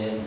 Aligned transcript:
Muslim 0.00 0.24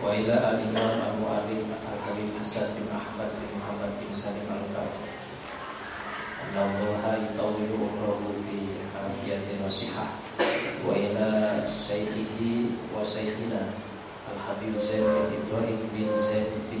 Wa 0.00 0.16
ila 0.16 0.36
al-imam 0.56 0.96
Abu 1.12 1.28
Ali 1.28 1.60
Al-Habib 1.68 2.32
Hasan 2.40 2.72
bin 2.72 2.88
Ahmad 2.88 3.36
bin 3.36 3.52
Muhammad 3.60 4.00
bin 4.00 4.08
Salim 4.08 4.48
Al-Qawi 4.48 4.96
umrahu 7.68 8.32
fi 8.48 8.80
hafiyati 8.96 9.60
nasihah 9.60 10.16
Wa 10.88 10.96
ila 10.96 11.60
sayyidihi 11.68 12.80
wa 12.96 13.04
sayyidina 13.04 13.76
Al-Habib 14.32 14.72
Ibrahim 14.72 15.84
bin 15.92 16.08
bin 16.72 16.80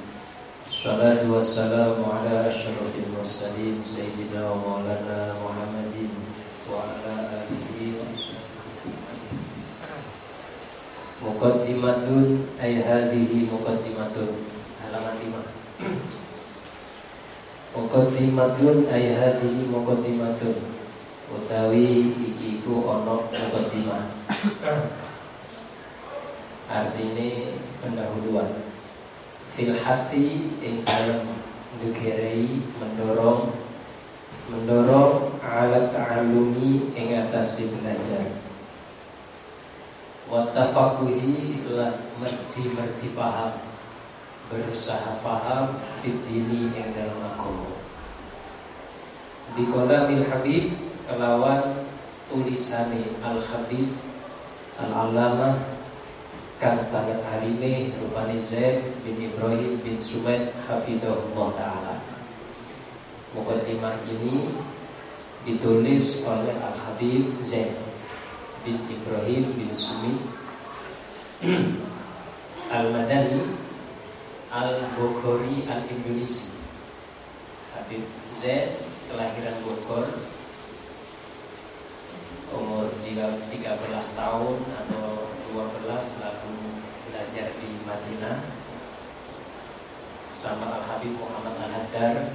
الصلاة 0.80 1.30
والسلام 1.30 1.96
على 2.04 2.34
أشرف 2.50 2.92
المرسلين 3.04 3.76
سيدنا 3.84 4.50
ومولانا 4.50 5.34
محمد 5.44 5.96
وعلى 6.72 7.12
آله 7.44 7.76
وصحبه 8.00 8.44
Muqaddimatun 11.16 12.44
ay 12.60 12.84
hadhihi 12.84 13.48
muqaddimatun 13.48 14.36
halaman 14.84 15.16
5 15.16 15.32
Muqaddimatun 17.72 18.84
ay 18.92 19.16
hadhihi 19.16 19.64
muqaddimatun 19.72 20.60
utawi 21.32 22.12
iki 22.14 22.60
iku 22.60 22.84
ana 22.84 23.16
muqaddimah 23.32 24.12
Artine 26.68 27.56
pendahuluan 27.80 28.69
fil 29.55 29.75
hafi 29.75 30.47
ing 30.63 30.83
dalem 30.87 31.27
ngegerei 31.79 32.61
mendorong 32.79 33.51
mendorong 34.51 35.39
alat 35.43 35.91
ta'alumi 35.95 36.91
ing 36.95 37.07
atas 37.15 37.63
belajar. 37.63 38.27
Watafakuhi 40.31 41.67
lan 41.75 42.07
merti-merti 42.23 43.11
paham 43.11 43.51
Berusaha 44.47 45.19
paham 45.19 45.75
Fitini 45.99 46.71
yang 46.71 46.95
dalam 46.95 47.19
agama. 47.19 47.71
Bikola 49.55 50.07
bil 50.07 50.23
Habib 50.27 50.71
Kelawan 51.03 51.83
tulisane 52.31 53.11
Al-Habib 53.19 53.91
Al-Alamah 54.79 55.80
Kang 56.61 56.77
tangan 56.93 57.25
harine 57.25 57.89
Rupani 57.97 58.37
Zaid 58.37 58.85
bin 59.01 59.17
Ibrahim 59.17 59.81
bin 59.81 59.97
Sumaid 59.97 60.53
Hafidhullah 60.69 61.57
Ta'ala. 61.57 61.97
Mukaddimah 63.33 63.97
ini 64.05 64.45
ditulis 65.41 66.21
oleh 66.21 66.53
Al-Habib 66.61 67.41
Zaid 67.41 67.73
bin 68.61 68.77
Ibrahim 68.93 69.57
bin 69.57 69.73
Sumi 69.73 70.21
Al-Madani 72.77 73.41
Al-Bukhari 74.53 75.65
Al-Indonesia 75.65 76.45
Habib 77.73 78.05
Z 78.37 78.69
kelahiran 79.09 79.57
Bogor 79.65 80.05
umur 82.53 82.85
13 83.01 83.49
tahun 84.13 84.57
atau 84.85 85.20
12 85.51 86.23
lalu 86.23 86.55
belajar 87.11 87.47
di 87.59 87.69
Madinah 87.83 88.37
sama 90.31 90.79
Al-Habib 90.79 91.13
Muhammad 91.19 91.59
Al-Haddar 91.59 92.33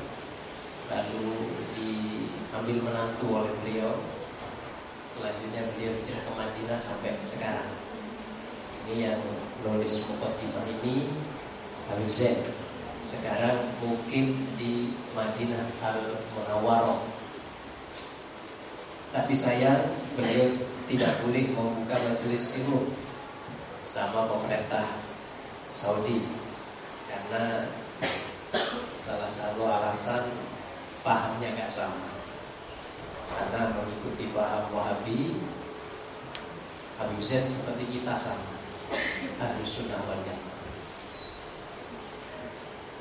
lalu 0.93 1.28
diambil 1.75 2.78
menantu 2.84 3.27
oleh 3.32 3.53
beliau 3.65 3.97
Selanjutnya 5.16 5.65
beliau 5.72 5.97
hijrah 5.97 6.21
ke 6.28 6.32
Madinah 6.37 6.77
sampai 6.77 7.16
sekarang. 7.25 7.72
Ini 8.84 9.09
yang 9.09 9.21
nulis 9.65 10.04
Muqaddimah 10.04 10.69
ini 10.77 11.09
Habib 11.88 12.12
Zain. 12.12 12.37
Sekarang 13.00 13.72
mungkin 13.81 14.37
di 14.60 14.93
Madinah 15.16 15.72
Al 15.81 16.21
Munawwaroh. 16.37 17.00
Tapi 19.16 19.33
sayang 19.33 19.88
beliau 20.21 20.53
tidak 20.84 21.16
boleh 21.25 21.48
membuka 21.48 21.97
majelis 21.97 22.53
ilmu 22.53 22.93
sama 23.87 24.27
pemerintah 24.27 24.99
Saudi. 25.71 26.27
Karena 27.07 27.71
salah 28.99 29.31
satu 29.31 29.63
alasan 29.63 30.27
pahamnya 31.07 31.55
nggak 31.55 31.71
sama. 31.71 32.11
Sana 33.23 33.75
mengikuti 33.75 34.31
paham 34.35 34.71
Wahabi 34.75 35.39
Habib 36.99 37.23
Zain 37.23 37.47
seperti 37.47 38.03
kita 38.03 38.19
sama. 38.19 38.59
Harus 39.39 39.71
sunnah 39.71 40.03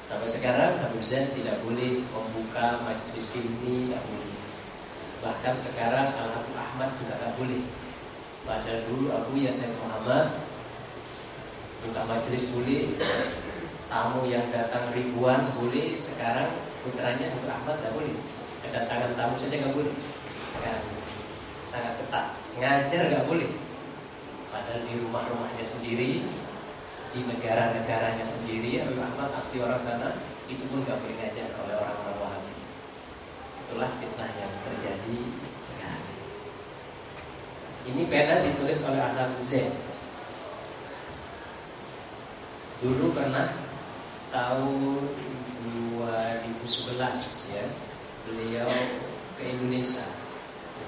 Sampai 0.06 0.30
sekarang 0.30 0.78
Habib 0.86 1.02
Zain 1.02 1.34
tidak 1.34 1.66
boleh 1.66 2.02
membuka 2.14 2.86
majlis 2.86 3.34
ini 3.34 3.90
tidak 3.90 4.06
boleh. 4.06 4.34
Bahkan 5.26 5.56
sekarang 5.58 6.14
Al-Habib 6.14 6.54
Ahmad 6.54 6.94
juga 6.94 7.18
tidak 7.18 7.34
boleh. 7.42 7.64
Pada 8.46 8.86
dulu 8.86 9.10
Abu 9.10 9.42
Yasin 9.42 9.74
Muhammad 9.82 10.45
Buka 11.86 12.02
majlis 12.10 12.50
boleh 12.50 12.98
Tamu 13.86 14.26
yang 14.26 14.50
datang 14.50 14.90
ribuan 14.98 15.46
boleh 15.54 15.94
Sekarang 15.94 16.50
putranya 16.86 17.26
Habib 17.30 17.50
Ahmad 17.50 17.82
tidak 17.82 17.94
boleh. 17.98 18.14
Kedatangan 18.62 19.12
tamu 19.18 19.36
saja 19.38 19.56
nggak 19.58 19.74
boleh. 19.74 19.94
Sekarang 20.46 20.86
sangat 21.66 21.94
ketat. 22.02 22.26
Ngajar 22.62 23.02
nggak 23.10 23.26
boleh. 23.26 23.50
Padahal 24.54 24.82
di 24.86 24.94
rumah-rumahnya 25.02 25.66
sendiri 25.66 26.22
di 27.16 27.20
negara-negaranya 27.24 28.26
sendiri 28.28 28.84
Habib 28.84 29.02
Ahmad 29.02 29.34
asli 29.34 29.64
orang 29.64 29.80
sana 29.80 30.20
itu 30.52 30.62
pun 30.70 30.84
nggak 30.84 31.00
boleh 31.00 31.16
ngajar 31.16 31.48
oleh 31.64 31.76
orang-orang 31.80 32.18
Wahabi 32.22 32.54
itulah 33.66 33.90
fitnah 33.98 34.30
yang 34.36 34.52
terjadi 34.68 35.20
sekarang. 35.64 36.06
Ini 37.88 38.04
pena 38.12 38.44
ditulis 38.46 38.84
oleh 38.84 39.02
Ahmad 39.02 39.40
Zain 39.42 39.74
dulu 42.84 43.16
pernah 43.16 43.56
tahun 44.36 45.00
2011 45.96 47.56
ya 47.56 47.66
beliau 48.28 48.70
ke 49.40 49.44
Indonesia. 49.48 50.04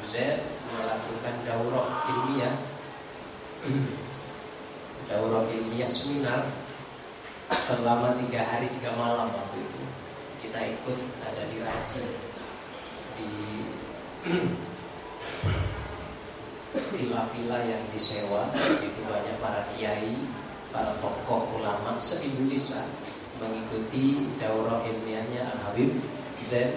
Z 0.08 0.40
melakukan 0.72 1.36
daurah 1.44 1.88
ilmiah. 2.08 2.56
Daurah 5.12 5.44
ilmiah 5.52 5.88
seminar 5.88 6.48
selama 7.52 8.16
tiga 8.24 8.44
hari 8.44 8.72
tiga 8.80 8.96
malam 8.96 9.28
waktu 9.31 9.57
itu. 9.60 9.81
Kita 10.48 10.60
ikut 10.63 10.98
ada 11.28 11.44
di 11.51 11.57
Raji 11.60 12.04
di 13.19 13.31
villa-villa 16.95 17.60
yang 17.68 17.83
disewa 17.92 18.48
di 18.56 18.75
situ 18.80 19.01
banyak 19.04 19.36
para 19.44 19.63
kiai 19.75 20.16
para 20.74 20.96
tokoh 21.00 21.60
ulama 21.60 21.96
se-Indonesia 21.96 22.84
mengikuti 23.38 24.25
daurah 24.42 24.81
ilmiahnya 24.84 25.46
Al 25.46 25.60
Habib 25.69 25.94
Zain 26.42 26.74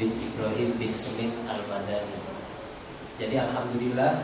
bin 0.00 0.14
Ibrahim 0.14 0.78
bin 0.78 0.92
Sumin 0.94 1.32
Al 1.50 1.60
Madani 1.68 2.18
jadi 3.18 3.50
alhamdulillah 3.50 4.22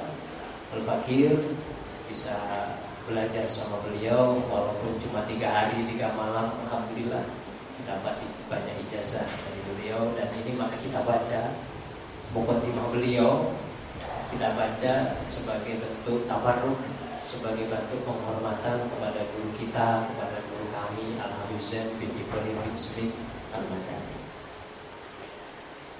Al-Fakir 0.75 1.35
bisa 2.07 2.35
belajar 3.11 3.47
sama 3.51 3.83
beliau 3.83 4.39
walaupun 4.47 4.97
cuma 5.03 5.27
tiga 5.27 5.51
hari 5.51 5.83
tiga 5.91 6.15
malam 6.15 6.55
alhamdulillah 6.67 7.27
dapat 7.85 8.17
banyak 8.49 8.75
ijazah 8.89 9.27
dari 9.27 9.61
beliau. 9.75 10.09
Dan 10.17 10.31
ini 10.41 10.57
maka 10.57 10.79
kita 10.81 11.05
baca 11.05 11.43
timah 12.35 12.87
beliau 12.91 13.55
kita 14.35 14.51
baca 14.59 14.95
sebagai 15.23 15.79
bentuk 15.79 16.27
tabarruk 16.27 16.75
sebagai 17.25 17.65
bentuk 17.73 18.05
penghormatan 18.05 18.85
kepada 18.93 19.21
guru 19.33 19.51
kita, 19.57 20.05
kepada 20.13 20.39
guru 20.53 20.69
kami 20.69 21.17
Al 21.17 21.33
Husain 21.49 21.89
bin 21.97 22.13
Ibrahim 22.13 22.57
bin 22.61 22.77
Smith 22.77 23.17
Al 23.57 23.65
Madani. 23.73 24.17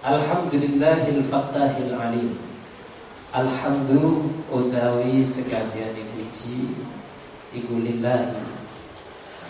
Alhamdulillahil 0.05 1.25
Fattahil 1.33 1.97
Alim. 1.97 2.37
Alhamdulillah 3.33 4.53
utawi 4.53 5.25
sekalian 5.25 5.91
dipuji 5.97 6.71
iku 7.57 7.75
lillahi 7.83 8.45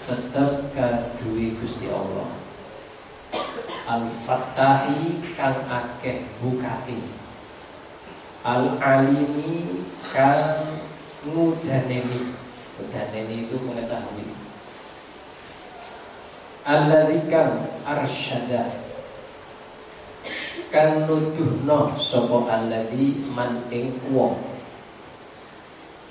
tetep 0.07 0.73
kaduwe 0.73 1.59
Gusti 1.59 1.91
Allah. 1.91 2.29
Al-Fattahi 3.85 5.21
kang 5.37 5.59
akeh 5.69 6.25
bukati. 6.41 7.01
Al-Alimi 8.45 9.85
kang 10.13 10.84
ngudaneni. 11.29 12.35
Ngudaneni 12.77 13.35
itu 13.49 13.57
mengetahui. 13.65 14.27
Alladzi 16.65 17.19
kang 17.29 17.61
arsyada 17.85 18.85
kang 20.75 21.07
nuduhno 21.07 21.95
sapa 21.95 22.51
alladzi 22.51 23.23
man 23.31 23.63
ing 23.71 23.95
wong 24.11 24.35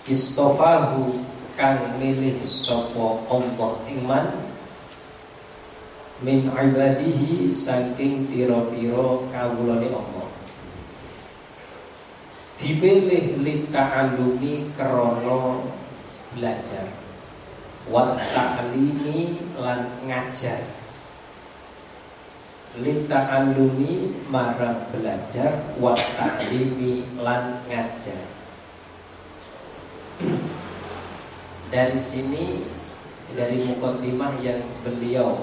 istofahu 0.08 1.20
kang 1.60 2.00
milih 2.00 2.40
sapa 2.48 3.20
Allah 3.28 3.72
iman 3.92 4.26
min 6.24 6.48
ibadihi 6.48 7.52
saking 7.52 8.24
pira-pira 8.32 9.20
kawulane 9.36 9.92
Allah 9.92 10.23
dipilih 12.64 13.44
lita'alumi 13.44 14.72
krana 14.80 15.60
belajar. 16.32 16.88
Wa 17.92 18.16
ta'limi 18.16 19.36
lan 19.60 20.00
ngajar. 20.08 20.64
Lita'alumi 22.80 24.24
marang 24.32 24.88
belajar 24.96 25.76
wa 25.76 25.92
ta'limi 25.92 27.04
lan 27.20 27.60
ngajar. 27.68 28.24
Dari 31.68 32.00
sini 32.00 32.64
dari 33.36 33.60
mukotimah 33.60 34.40
yang 34.40 34.64
beliau 34.86 35.36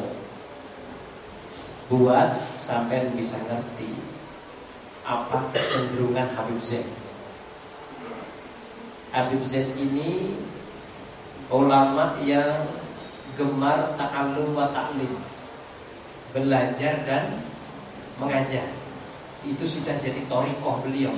buat 1.90 2.38
sampai 2.54 3.10
bisa 3.18 3.34
ngerti 3.50 3.98
apa 5.02 5.50
kecenderungan 5.50 6.30
Habib 6.38 6.62
Zain. 6.62 6.99
Habib 9.10 9.42
Zain 9.42 9.74
ini 9.74 10.30
ulama 11.50 12.14
yang 12.22 12.62
gemar 13.34 13.98
ta'allum 13.98 14.54
wa 14.54 14.70
ta'lim. 14.70 15.18
Belajar 16.30 17.02
dan 17.02 17.42
mengajar. 18.22 18.70
Itu 19.42 19.66
sudah 19.66 19.98
jadi 19.98 20.22
torikoh 20.30 20.78
beliau. 20.86 21.10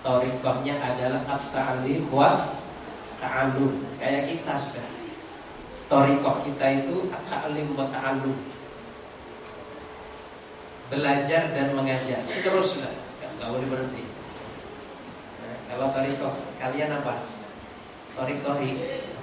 Torikohnya 0.00 0.80
adalah 0.80 1.20
at-ta'lim 1.28 2.08
wa 2.08 2.32
ta'allum. 3.20 3.76
Kayak 4.00 4.32
kita 4.32 4.52
sudah. 4.56 4.86
Torikoh 5.92 6.40
kita 6.48 6.80
itu 6.80 7.12
at-ta'lim 7.12 7.76
wa 7.76 7.84
ta'allum. 7.92 8.38
Belajar 10.88 11.52
dan 11.52 11.76
mengajar. 11.76 12.24
Teruslah. 12.24 12.94
Nggak 13.36 13.48
boleh 13.52 13.68
berhenti 13.68 14.01
kalau 15.72 15.88
torikoh 15.96 16.36
kalian 16.60 16.92
apa 16.92 17.24
torik 18.12 18.44
torik 18.44 18.76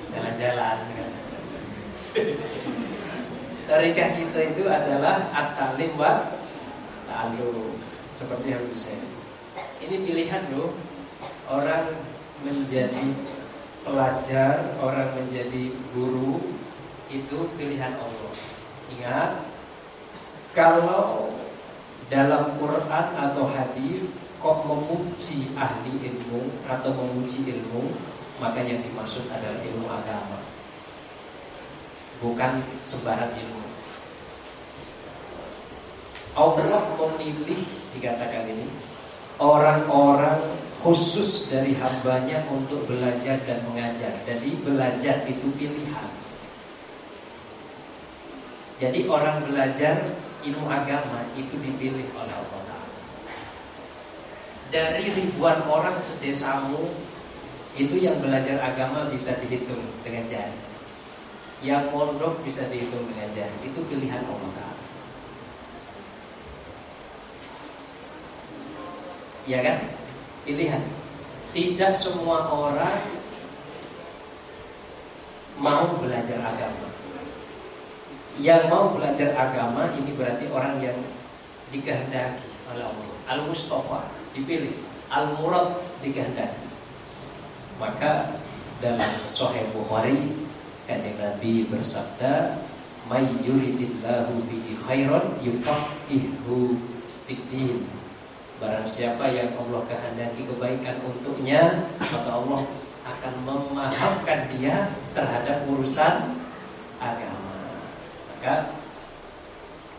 jalan-jalan 0.09 0.77
Torikah 3.69 4.17
kita 4.17 4.39
itu 4.49 4.65
adalah 4.65 5.29
at-talim 5.29 5.93
wa 5.93 6.25
ta'allum 7.05 7.77
seperti 8.09 8.57
yang 8.57 8.65
saya. 8.73 8.97
Ini 9.77 10.09
pilihan 10.09 10.49
loh 10.57 10.73
orang 11.45 11.93
menjadi 12.41 13.13
pelajar, 13.85 14.73
orang 14.81 15.13
menjadi 15.13 15.69
guru 15.93 16.41
itu 17.13 17.37
pilihan 17.61 17.93
Allah. 17.93 18.33
Ingat, 18.97 19.31
kalau 20.57 21.29
dalam 22.09 22.57
Quran 22.57 23.07
atau 23.13 23.45
hadis 23.53 24.09
kok 24.39 24.57
memuji 24.63 25.51
ahli 25.59 25.91
ilmu 25.99 26.63
atau 26.63 26.95
memuji 26.95 27.43
ilmu, 27.43 27.91
maka 28.39 28.63
yang 28.63 28.79
dimaksud 28.79 29.27
adalah 29.27 29.59
ilmu 29.59 29.87
agama. 29.91 30.39
Bukan 32.23 32.63
sembarang 32.79 33.35
ilmu. 33.35 33.63
Allah 36.39 36.83
memilih 36.95 37.67
dikatakan 37.91 38.47
ini 38.47 38.67
orang-orang 39.43 40.39
khusus 40.79 41.51
dari 41.51 41.75
hambanya 41.75 42.47
untuk 42.47 42.87
belajar 42.87 43.43
dan 43.43 43.59
mengajar. 43.67 44.23
Jadi 44.23 44.55
belajar 44.63 45.27
itu 45.27 45.47
pilihan. 45.59 46.11
Jadi 48.79 49.03
orang 49.11 49.43
belajar 49.43 50.07
ilmu 50.47 50.67
agama 50.71 51.27
itu 51.35 51.51
dipilih 51.59 52.07
oleh 52.15 52.35
Allah 52.39 52.68
Dari 54.69 55.09
ribuan 55.17 55.65
orang 55.65 55.97
sedesamu 55.97 56.93
itu 57.73 57.97
yang 57.97 58.21
belajar 58.21 58.61
agama 58.61 59.09
bisa 59.09 59.33
dihitung 59.41 59.81
dengan 60.05 60.29
jari. 60.29 60.59
Yang 61.65 61.89
mondok 61.89 62.37
bisa 62.45 62.69
dihitung 62.69 63.01
dengan 63.09 63.33
jari. 63.33 63.57
Itu 63.65 63.81
pilihan 63.89 64.21
Allah 64.29 64.49
Ta'ala. 64.53 64.83
Ya 69.49 69.59
kan? 69.65 69.77
Pilihan. 70.45 70.83
Tidak 71.49 71.93
semua 71.97 72.53
orang 72.53 73.01
mau 75.57 75.97
belajar 75.97 76.45
agama. 76.45 76.87
Yang 78.37 78.63
mau 78.69 78.93
belajar 78.93 79.33
agama 79.33 79.89
ini 79.97 80.13
berarti 80.13 80.45
orang 80.53 80.77
yang 80.77 80.97
dikehendaki 81.73 82.45
oleh 82.69 82.85
Allah. 82.85 83.09
Al-Mustafa 83.29 84.18
dipilih, 84.35 84.75
Al-Murad 85.09 85.79
dikehendaki. 86.05 86.69
Maka 87.79 88.37
dalam 88.83 89.13
Sahih 89.27 89.67
Bukhari 89.71 90.35
kanjeng 90.87 91.15
Nabi 91.19 91.67
bersabda, 91.67 92.59
"May 93.07 93.25
yuridillahu 93.43 94.35
bihi 94.51 94.75
khairan 94.83 95.39
yufaqihu 95.43 96.75
fid 97.29 97.41
Barang 98.59 98.83
siapa 98.83 99.31
yang 99.31 99.55
Allah 99.55 99.87
kehendaki 99.87 100.43
kebaikan 100.43 100.99
untuknya 101.07 101.87
Maka 101.95 102.27
Allah 102.27 102.67
akan 103.07 103.33
memahamkan 103.47 104.51
dia 104.51 104.91
terhadap 105.15 105.63
urusan 105.71 106.35
agama. 106.99 107.55
Maka 108.35 108.75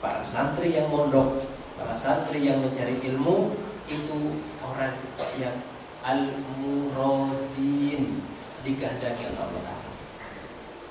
para 0.05 0.21
santri 0.21 0.77
yang 0.77 0.93
mondok 0.93 1.41
Para 1.81 1.97
santri 1.97 2.45
yang 2.45 2.61
mencari 2.61 3.01
ilmu 3.01 3.57
Itu 3.91 4.39
orang 4.63 4.95
yang 5.35 5.59
al-muradin 6.07 7.51
Dikehendaki 8.61 9.25
oleh 9.25 9.41
Allah 9.41 9.63
Ta'ala. 9.65 9.89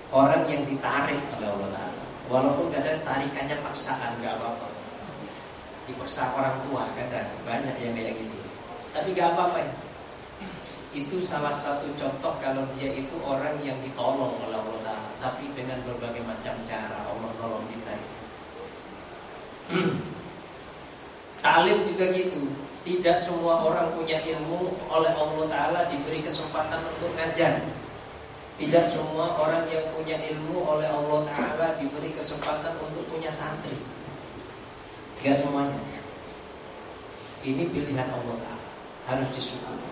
Orang 0.09 0.49
yang 0.49 0.65
ditarik 0.65 1.21
oleh 1.37 1.47
Allah 1.47 1.69
Ta'ala. 1.69 2.01
Walaupun 2.29 2.73
kadang 2.73 2.97
tarikannya 3.05 3.61
paksaan 3.61 4.17
Gak 4.19 4.41
apa-apa. 4.41 4.67
Dipaksa 5.85 6.33
orang 6.33 6.57
tua 6.65 6.89
kadang 6.97 7.29
banyak 7.45 7.77
yang 7.81 7.93
kayak 7.93 8.17
gitu. 8.17 8.41
Tapi 8.91 9.13
gak 9.13 9.37
apa-apa. 9.37 9.69
Itu 10.89 11.21
salah 11.21 11.53
satu 11.53 11.85
contoh 11.93 12.33
kalau 12.41 12.65
dia 12.73 12.89
itu 12.89 13.13
orang 13.21 13.61
yang 13.61 13.77
ditolong 13.85 14.33
oleh 14.41 14.57
Allah 14.57 14.97
tapi 15.21 15.51
dengan 15.53 15.77
berbagai 15.85 16.25
macam 16.25 16.57
cara 16.65 17.05
Allah 17.05 17.31
tolong 17.37 17.65
kita. 17.69 17.93
Talim 21.45 21.77
juga 21.85 22.05
gitu 22.17 22.49
tidak 22.87 23.19
semua 23.19 23.59
orang 23.59 23.91
punya 23.91 24.23
ilmu 24.23 24.71
oleh 24.87 25.11
Allah 25.11 25.43
Ta'ala 25.51 25.81
diberi 25.91 26.23
kesempatan 26.23 26.79
untuk 26.87 27.11
ngajar. 27.19 27.59
Tidak 28.55 28.85
semua 28.87 29.35
orang 29.39 29.67
yang 29.71 29.83
punya 29.91 30.15
ilmu 30.15 30.63
oleh 30.63 30.87
Allah 30.87 31.27
Ta'ala 31.27 31.67
diberi 31.75 32.15
kesempatan 32.15 32.79
untuk 32.79 33.03
punya 33.11 33.27
santri. 33.27 33.75
Gak 35.19 35.35
semuanya. 35.35 35.75
Ini 37.43 37.67
pilihan 37.67 38.07
Allah 38.15 38.35
Ta'ala. 38.39 38.67
Harus 39.09 39.29
disyukuri 39.35 39.89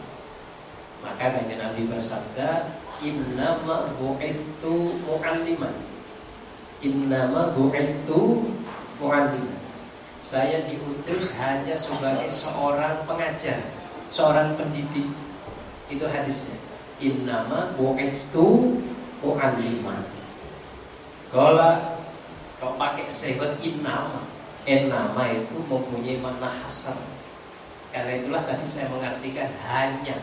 Maka 1.01 1.41
dengan 1.41 1.71
Nabi 1.71 1.89
bersabda 1.89 2.71
Innama 3.03 3.91
bu'ithu 3.99 5.03
mu'alliman. 5.05 5.75
Innama 6.81 7.51
bu'ithu 7.53 8.47
mu'alliman 9.03 9.66
Saya 10.17 10.65
diutus 10.65 11.33
hanya 11.37 11.77
sebagai 11.77 12.25
seorang 12.25 13.05
pengajar 13.05 13.61
Seorang 14.07 14.55
pendidik. 14.57 15.11
Itu 15.91 16.07
hadisnya. 16.07 16.57
Innama 16.97 17.75
bu'ithu 17.77 18.79
mu'alliman 19.21 20.01
kalau 21.27 21.75
kau 22.57 22.71
pakai 22.79 23.11
sifat 23.11 23.59
innama 23.59 24.23
innama 24.63 25.27
itu 25.27 25.59
mempunyai 25.67 26.17
makna 26.23 26.47
hasar. 26.47 26.95
Karena 27.91 28.19
itulah 28.19 28.41
tadi 28.47 28.63
saya 28.63 28.87
mengartikan 28.87 29.51
hanya. 29.67 30.15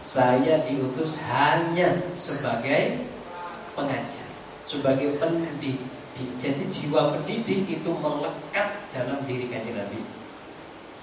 Saya 0.00 0.64
diutus 0.64 1.20
hanya 1.28 1.92
sebagai 2.16 3.04
pengajar 3.76 4.26
sebagai 4.66 5.14
pendidik 5.22 5.78
jadi 6.40 6.64
jiwa 6.72 7.12
pendidik 7.12 7.68
itu 7.68 7.90
melekat 8.00 8.88
dalam 8.96 9.20
diri 9.28 9.52
kanjeng 9.52 9.76
Nabi. 9.76 10.00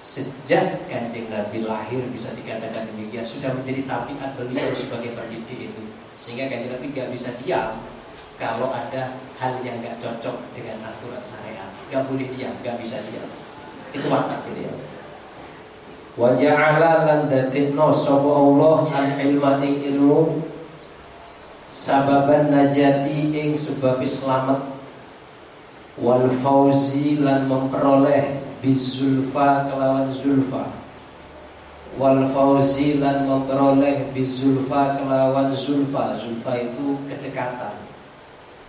Sejak 0.02 0.90
kanjeng 0.90 1.30
Nabi 1.30 1.64
lahir 1.64 2.04
bisa 2.12 2.36
dikatakan 2.36 2.92
demikian 2.92 3.24
Sudah 3.24 3.56
menjadi 3.56 3.88
tabiat 3.88 4.36
beliau 4.36 4.68
sebagai 4.74 5.14
pendidik 5.14 5.70
itu. 5.70 5.84
Sehingga 6.18 6.50
kanjeng 6.50 6.74
Nabi 6.74 6.92
gak 6.92 7.10
bisa 7.14 7.30
diam 7.40 7.78
Kalau 8.42 8.74
ada 8.74 9.22
hal 9.38 9.54
yang 9.62 9.80
gak 9.86 10.02
cocok 10.02 10.38
dengan 10.58 10.82
aturan 10.82 11.22
syariat. 11.22 11.70
Gak 11.94 12.10
boleh 12.10 12.28
diam, 12.34 12.54
gak 12.66 12.82
bisa 12.82 12.98
diam. 13.06 13.30
Itu 13.94 14.10
watak 14.10 14.50
beliau. 14.50 14.74
Waja'ala 16.14 17.10
lan 17.10 17.22
dadekno 17.30 17.90
sapa 17.90 18.30
Allah 18.30 18.86
an 18.86 19.08
ilma 19.18 19.58
ing 19.66 19.82
ilmu 19.94 20.46
sababan 21.66 22.54
najati 22.54 23.34
ing 23.34 23.58
sebab 23.58 23.98
selamat 24.06 24.73
wal 26.02 26.26
fauzi 26.42 27.22
lan 27.22 27.46
memperoleh 27.46 28.42
bizulfa 28.64 29.70
kelawan 29.70 30.10
zulfa. 30.10 30.72
Wal 31.94 32.26
fauzi 32.34 32.98
lan 32.98 33.30
memperoleh 33.30 34.10
bizulfa 34.16 34.98
kelawan 34.98 35.54
zulfa. 35.54 36.18
Zulfa 36.18 36.58
itu 36.58 36.98
kedekatan. 37.06 37.78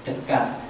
Dekat. 0.04 0.60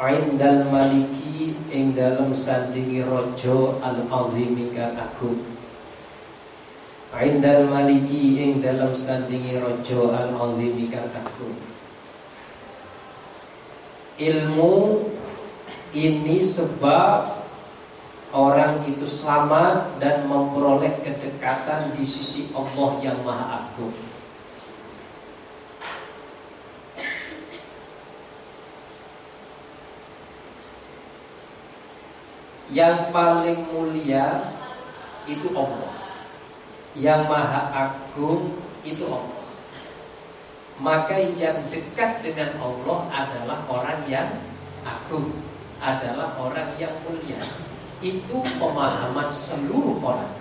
Aindal 0.00 0.68
maliki 0.68 1.56
ing 1.72 1.92
dalam 1.92 2.32
sandingi 2.32 3.04
rojo 3.04 3.80
al 3.84 4.00
azimi 4.08 4.72
kang 4.72 4.96
agung. 4.96 5.40
Aindal 7.12 7.68
maliki 7.68 8.40
ing 8.40 8.64
dalam 8.64 8.92
sandingi 8.96 9.60
rojo 9.60 10.12
al 10.12 10.32
azimi 10.36 10.88
kang 10.88 11.08
agung. 11.12 11.56
Ilmu 14.20 14.72
ini 15.90 16.38
sebab 16.38 17.42
orang 18.30 18.86
itu 18.86 19.02
selamat 19.06 19.98
dan 19.98 20.26
memperoleh 20.30 21.02
kedekatan 21.02 21.98
di 21.98 22.06
sisi 22.06 22.46
Allah 22.54 22.90
yang 23.02 23.18
Maha 23.26 23.66
Agung. 23.66 23.94
Yang 32.70 33.10
paling 33.10 33.66
mulia 33.74 34.54
itu 35.26 35.50
Allah. 35.58 35.90
Yang 36.94 37.22
Maha 37.26 37.62
Agung 37.74 38.54
itu 38.86 39.02
Allah. 39.10 39.42
Maka 40.80 41.18
yang 41.18 41.66
dekat 41.68 42.22
dengan 42.22 42.56
Allah 42.62 43.10
adalah 43.12 43.58
orang 43.68 44.00
yang 44.08 44.32
agung, 44.86 45.28
adalah 45.80 46.36
orang 46.36 46.70
yang 46.76 46.92
mulia 47.04 47.40
itu 48.00 48.36
pemahaman 48.56 49.28
seluruh 49.28 50.00
orang. 50.00 50.32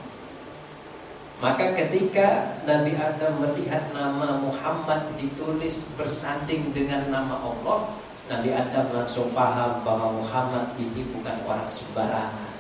Maka 1.40 1.72
ketika 1.72 2.60
Nabi 2.68 3.00
Adam 3.00 3.40
melihat 3.40 3.96
nama 3.96 4.44
Muhammad 4.44 5.08
ditulis 5.16 5.88
bersanding 5.96 6.76
dengan 6.76 7.08
nama 7.08 7.40
Allah, 7.40 7.96
Nabi 8.28 8.52
Adam 8.52 8.92
langsung 8.92 9.32
paham 9.32 9.80
bahwa 9.88 10.20
Muhammad 10.20 10.76
ini 10.76 11.08
bukan 11.16 11.40
orang 11.48 11.72
sembarangan. 11.72 12.52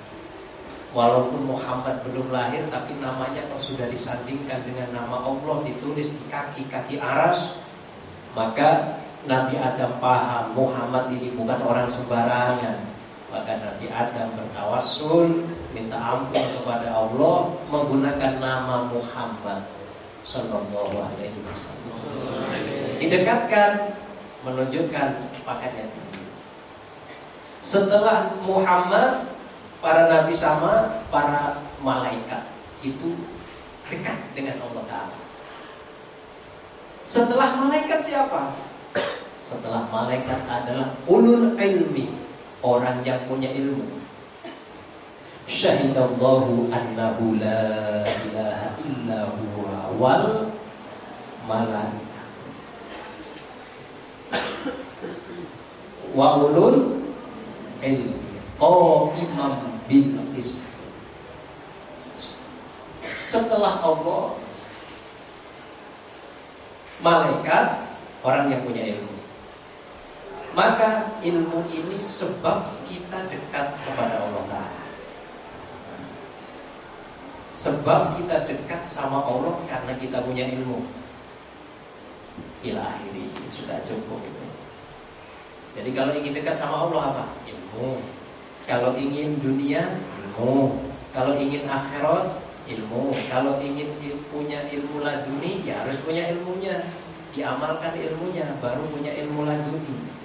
Walaupun 0.96 1.46
Muhammad 1.46 2.02
belum 2.08 2.34
lahir 2.34 2.66
tapi 2.74 2.98
namanya 2.98 3.46
kalau 3.52 3.62
sudah 3.62 3.86
disandingkan 3.92 4.64
dengan 4.66 5.04
nama 5.04 5.22
Allah 5.22 5.62
ditulis 5.68 6.10
di 6.10 6.24
kaki-kaki 6.32 6.98
aras, 6.98 7.60
maka 8.34 8.98
Nabi 9.28 9.60
Adam 9.60 10.00
paham 10.00 10.56
Muhammad 10.56 11.12
ini 11.12 11.36
bukan 11.36 11.60
orang 11.60 11.92
sembarangan 11.92 12.80
maka 13.30 13.52
Nabi 13.62 13.88
Adam 13.92 14.28
bertawassul 14.34 15.46
minta 15.76 15.98
ampun 16.00 16.42
kepada 16.56 16.90
Allah 16.90 17.54
menggunakan 17.70 18.42
nama 18.42 18.90
Muhammad 18.90 19.70
Sallallahu 20.26 20.98
Alaihi 20.98 21.42
Wasallam. 21.46 21.98
Didekatkan 22.98 23.94
menunjukkan 24.46 25.10
pakaian 25.46 25.90
tinggi. 25.90 26.26
Setelah 27.62 28.34
Muhammad, 28.46 29.30
para 29.80 30.12
nabi 30.12 30.34
sama 30.36 31.02
para 31.10 31.60
malaikat 31.82 32.46
itu 32.86 33.16
dekat 33.90 34.18
dengan 34.38 34.62
Allah 34.64 34.84
Taala. 34.86 35.18
Setelah 37.10 37.50
malaikat 37.58 38.00
siapa? 38.00 38.69
Setelah 39.40 39.88
malaikat 39.88 40.44
adalah 40.52 40.92
ulul 41.08 41.56
ilmi 41.56 42.12
orang 42.60 43.00
yang 43.08 43.24
punya 43.24 43.48
ilmu. 43.56 43.88
Syahidallahu 45.48 46.68
annahu 46.68 47.40
la 47.40 48.04
ilaha 48.04 48.68
illa 48.84 49.20
huwa 49.32 49.96
wal 49.96 50.28
malaikah. 51.48 52.28
Wa 56.12 56.44
ulul 56.44 57.00
ilmi 57.80 58.20
imam 59.24 59.54
bil 59.88 60.20
qism. 60.36 60.60
Setelah 63.24 63.80
Allah 63.88 64.36
malaikat 67.00 67.88
orang 68.20 68.52
yang 68.52 68.60
punya 68.68 68.84
ilmu 68.84 69.19
maka 70.60 71.08
ilmu 71.24 71.64
ini 71.72 72.04
sebab 72.04 72.68
kita 72.84 73.32
dekat 73.32 73.80
kepada 73.88 74.28
Allah 74.28 74.44
Ta'ala. 74.52 74.84
Sebab 77.48 78.20
kita 78.20 78.44
dekat 78.44 78.84
sama 78.84 79.24
Allah 79.24 79.56
karena 79.72 79.96
kita 79.96 80.20
punya 80.20 80.52
ilmu. 80.52 80.84
Ila 82.68 82.92
akhiri 82.92 83.32
sudah 83.48 83.80
cukup 83.88 84.20
itu. 84.20 84.46
Jadi 85.80 85.90
kalau 85.96 86.12
ingin 86.12 86.36
dekat 86.36 86.60
sama 86.60 86.92
Allah 86.92 87.16
apa? 87.16 87.26
Ilmu. 87.48 88.04
Kalau 88.68 89.00
ingin 89.00 89.40
dunia, 89.40 89.96
ilmu. 90.28 90.76
Kalau 91.16 91.40
ingin 91.40 91.72
akhirat, 91.72 92.36
ilmu. 92.68 93.16
Kalau 93.32 93.64
ingin 93.64 93.96
punya 94.28 94.68
ilmu 94.76 95.08
laduni, 95.08 95.64
ya 95.64 95.88
harus 95.88 96.04
punya 96.04 96.28
ilmunya. 96.36 96.84
Diamalkan 97.32 97.96
ilmunya, 97.96 98.60
baru 98.60 98.84
punya 98.92 99.16
ilmu 99.24 99.48
laduni 99.48 100.19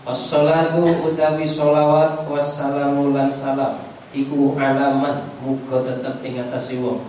Wassalatu 0.00 0.88
utawi 1.04 1.44
sholawat 1.44 2.24
wassalamu 2.24 3.12
lan 3.12 3.28
salam. 3.28 3.76
Iku 4.16 4.56
alaman 4.56 5.28
muka 5.44 5.84
tetap 5.84 6.24
ing 6.24 6.40
atas 6.40 6.72
wong. 6.80 7.04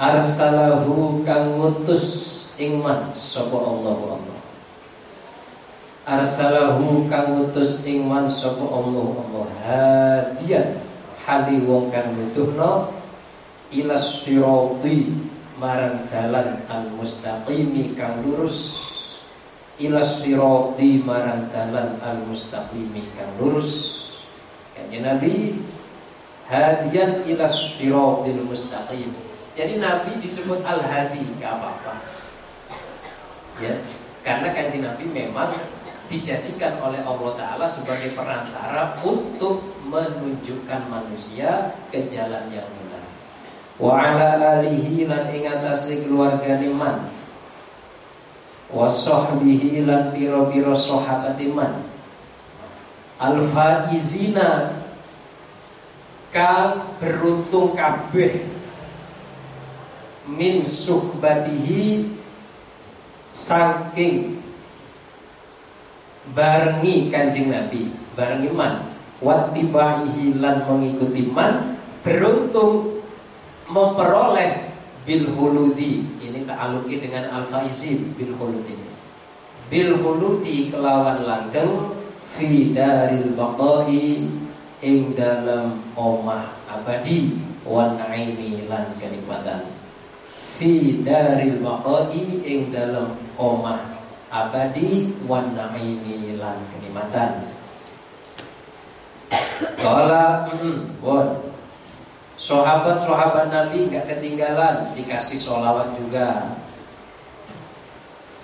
Arsalahu 0.00 1.20
kang 1.28 1.60
ngutus 1.60 2.06
ing 2.56 2.80
man 2.80 3.12
sapa 3.12 3.52
Allah 3.52 3.94
Allah. 4.00 4.40
Arsalahu 6.08 7.04
kang 7.12 7.36
ngutus 7.36 7.84
ing 7.84 8.08
man 8.08 8.32
sapa 8.32 8.64
Allah 8.64 9.06
Allah. 9.12 9.46
Hadian 9.60 10.80
hali 11.28 11.60
wong 11.68 11.92
kang 11.92 12.16
nutuhno 12.16 12.90
ila 13.70 13.94
sirati 14.00 15.14
marang 15.60 16.08
dalan 16.08 16.58
al 16.66 16.90
mustaqimi 16.96 17.92
kang 17.94 18.24
lurus 18.24 18.89
ila 19.80 20.04
sirati 20.04 21.00
marang 21.00 21.48
dalan 21.48 21.96
al 22.04 22.20
mustaqimi 22.28 23.08
kang 23.16 23.32
lurus. 23.40 23.96
Kanjeng 24.76 25.04
Nabi 25.08 25.56
hadian 26.46 27.24
ila 27.24 27.48
siratil 27.48 28.44
mustaqim. 28.44 29.10
Jadi 29.56 29.80
Nabi 29.80 30.20
disebut 30.20 30.60
al 30.62 30.84
hadi 30.84 31.24
gak 31.40 31.56
apa-apa. 31.56 31.94
Ya 33.60 33.74
karena 34.20 34.52
kanjeng 34.52 34.84
Nabi 34.84 35.04
memang 35.08 35.50
dijadikan 36.12 36.76
oleh 36.82 37.00
Allah 37.06 37.32
Ta'ala 37.38 37.66
sebagai 37.70 38.12
perantara 38.18 38.98
untuk 39.00 39.62
menunjukkan 39.86 40.90
manusia 40.90 41.72
ke 41.88 42.04
jalan 42.10 42.50
yang 42.50 42.66
benar. 42.66 43.04
Wa 43.78 43.94
ala 43.96 44.60
alihi 44.60 45.06
lan 45.08 45.30
ingatasi 45.30 46.04
keluarga 46.04 46.58
man 46.74 47.19
wa 48.70 48.86
sahbihi 48.86 49.82
lan 49.86 50.14
piro-piro 50.14 50.78
sahabat 50.78 51.36
iman 51.42 51.82
al 53.18 53.36
faizina 53.50 54.78
kang 56.30 56.94
beruntung 57.02 57.74
kabeh 57.74 58.46
min 60.30 60.62
suhbatihi 60.62 62.06
saking 63.34 64.38
barengi 66.30 67.10
kanjeng 67.10 67.50
Nabi 67.50 67.90
barengi 68.14 68.50
man. 68.54 68.74
Wattibaihi 69.20 70.40
lan 70.40 70.64
mengikuti 70.64 71.28
man 71.28 71.76
beruntung 72.00 73.04
memperoleh 73.68 74.69
bil 75.04 75.26
huludi. 75.32 76.04
Ini 76.20 76.44
ta'aluki 76.44 77.00
dengan 77.00 77.30
al 77.32 77.44
faizin 77.48 78.12
bil 78.16 78.34
huludi. 78.36 78.76
Bil 79.70 79.96
huludi 80.02 80.68
kelawan 80.68 81.22
langgeng 81.24 81.94
fi 82.34 82.74
daril 82.74 83.32
baqai 83.38 84.26
ing 84.80 84.98
dalam 85.14 85.78
omah 85.94 86.50
abadi 86.66 87.36
wan 87.62 88.00
naimi 88.00 88.66
lan 88.66 88.90
kenikmatan. 88.98 89.70
Fi 90.58 91.00
daril 91.06 91.62
baqai 91.62 92.42
ing 92.42 92.74
dalam 92.74 93.14
omah 93.38 93.80
abadi 94.30 95.14
wan 95.26 95.54
naimi 95.54 96.34
lan 96.38 96.58
kenikmatan. 96.74 97.46
Kala 99.80 100.50
Sahabat-sahabat 102.40 103.52
Nabi 103.52 103.92
nggak 103.92 104.16
ketinggalan 104.16 104.96
dikasih 104.96 105.36
sholawat 105.36 105.92
juga. 106.00 106.56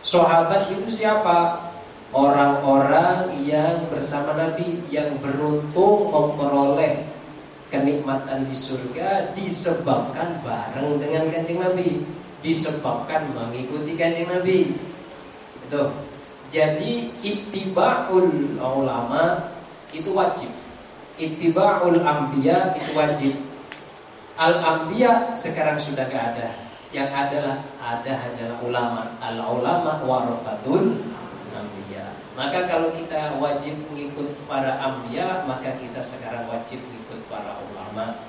Sahabat 0.04 0.68
itu 0.68 1.00
siapa? 1.00 1.64
Orang-orang 2.12 3.32
yang 3.40 3.88
bersama 3.88 4.36
Nabi 4.36 4.84
yang 4.92 5.16
beruntung 5.24 6.12
memperoleh 6.12 7.08
kenikmatan 7.72 8.44
di 8.44 8.52
surga 8.52 9.32
disebabkan 9.32 10.44
bareng 10.44 11.00
dengan 11.00 11.32
kancing 11.32 11.64
Nabi, 11.64 12.04
disebabkan 12.44 13.32
mengikuti 13.32 13.96
kancing 13.96 14.28
Nabi. 14.28 14.76
Itu. 15.64 15.88
Jadi 16.52 17.16
ittibaul 17.24 18.60
ulama 18.60 19.50
itu 19.90 20.12
wajib. 20.12 20.52
Ittibaul 21.16 22.04
anbiya 22.04 22.76
itu 22.76 22.92
wajib. 22.92 23.45
Al 24.36 24.60
anbiya 24.60 25.32
sekarang 25.32 25.80
sudah 25.80 26.08
gak 26.12 26.36
ada. 26.36 26.48
Yang 26.92 27.10
adalah 27.12 27.56
ada 27.80 28.12
hanyalah 28.20 28.58
ulama. 28.60 29.02
Al 29.20 29.40
ulama 29.40 30.00
warafatul 30.04 31.00
anbiya. 31.52 32.12
Maka 32.36 32.68
kalau 32.68 32.92
kita 32.92 33.40
wajib 33.40 33.80
mengikut 33.88 34.36
para 34.44 34.76
anbiya, 34.76 35.44
maka 35.48 35.72
kita 35.80 36.04
sekarang 36.04 36.44
wajib 36.52 36.84
para 37.30 37.58
ulama 37.70 38.22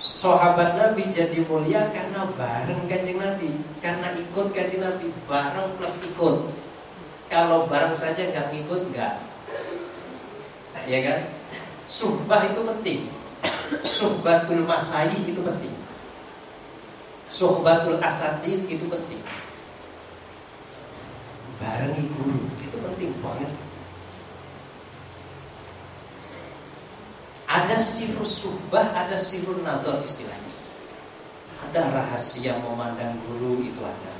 Sahabat 0.00 0.80
Nabi 0.80 1.12
jadi 1.12 1.44
mulia 1.44 1.92
karena 1.92 2.24
bareng 2.32 2.88
kajian 2.88 3.20
Nabi 3.20 3.60
Karena 3.84 4.16
ikut 4.16 4.48
kajian 4.56 4.80
Nabi 4.80 5.12
Bareng 5.28 5.76
plus 5.76 6.00
ikut 6.00 6.36
Kalau 7.28 7.68
bareng 7.68 7.92
saja 7.92 8.32
nggak 8.32 8.48
ikut 8.64 8.80
nggak 8.96 9.14
Ya 10.88 10.98
kan 11.04 11.20
Suhbah 11.84 12.48
itu 12.48 12.64
penting 12.64 13.00
Suhbatul 13.86 14.66
masayi 14.66 15.14
itu 15.22 15.40
penting 15.46 15.74
Suhbatul 17.30 18.02
asatid 18.02 18.66
itu 18.66 18.84
penting 18.90 19.22
Barengi 21.62 22.02
guru 22.18 22.50
Itu 22.58 22.76
penting 22.82 23.14
banget 23.22 23.50
Ada 27.50 27.82
sirus 27.82 28.46
subah, 28.46 28.94
ada 28.94 29.18
sirun 29.18 29.66
nador 29.66 30.06
istilahnya. 30.06 30.54
Ada 31.66 31.90
rahasia 31.90 32.54
memandang 32.62 33.18
guru 33.26 33.58
itu 33.66 33.82
ada. 33.82 34.14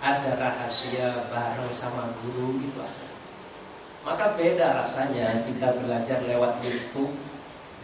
Ada 0.00 0.40
rahasia 0.40 1.28
bareng 1.28 1.68
sama 1.68 2.16
guru 2.24 2.56
itu 2.64 2.80
ada. 2.80 3.08
Maka 4.08 4.40
beda 4.40 4.80
rasanya 4.80 5.44
kita 5.44 5.84
belajar 5.84 6.24
lewat 6.24 6.64
YouTube 6.64 7.12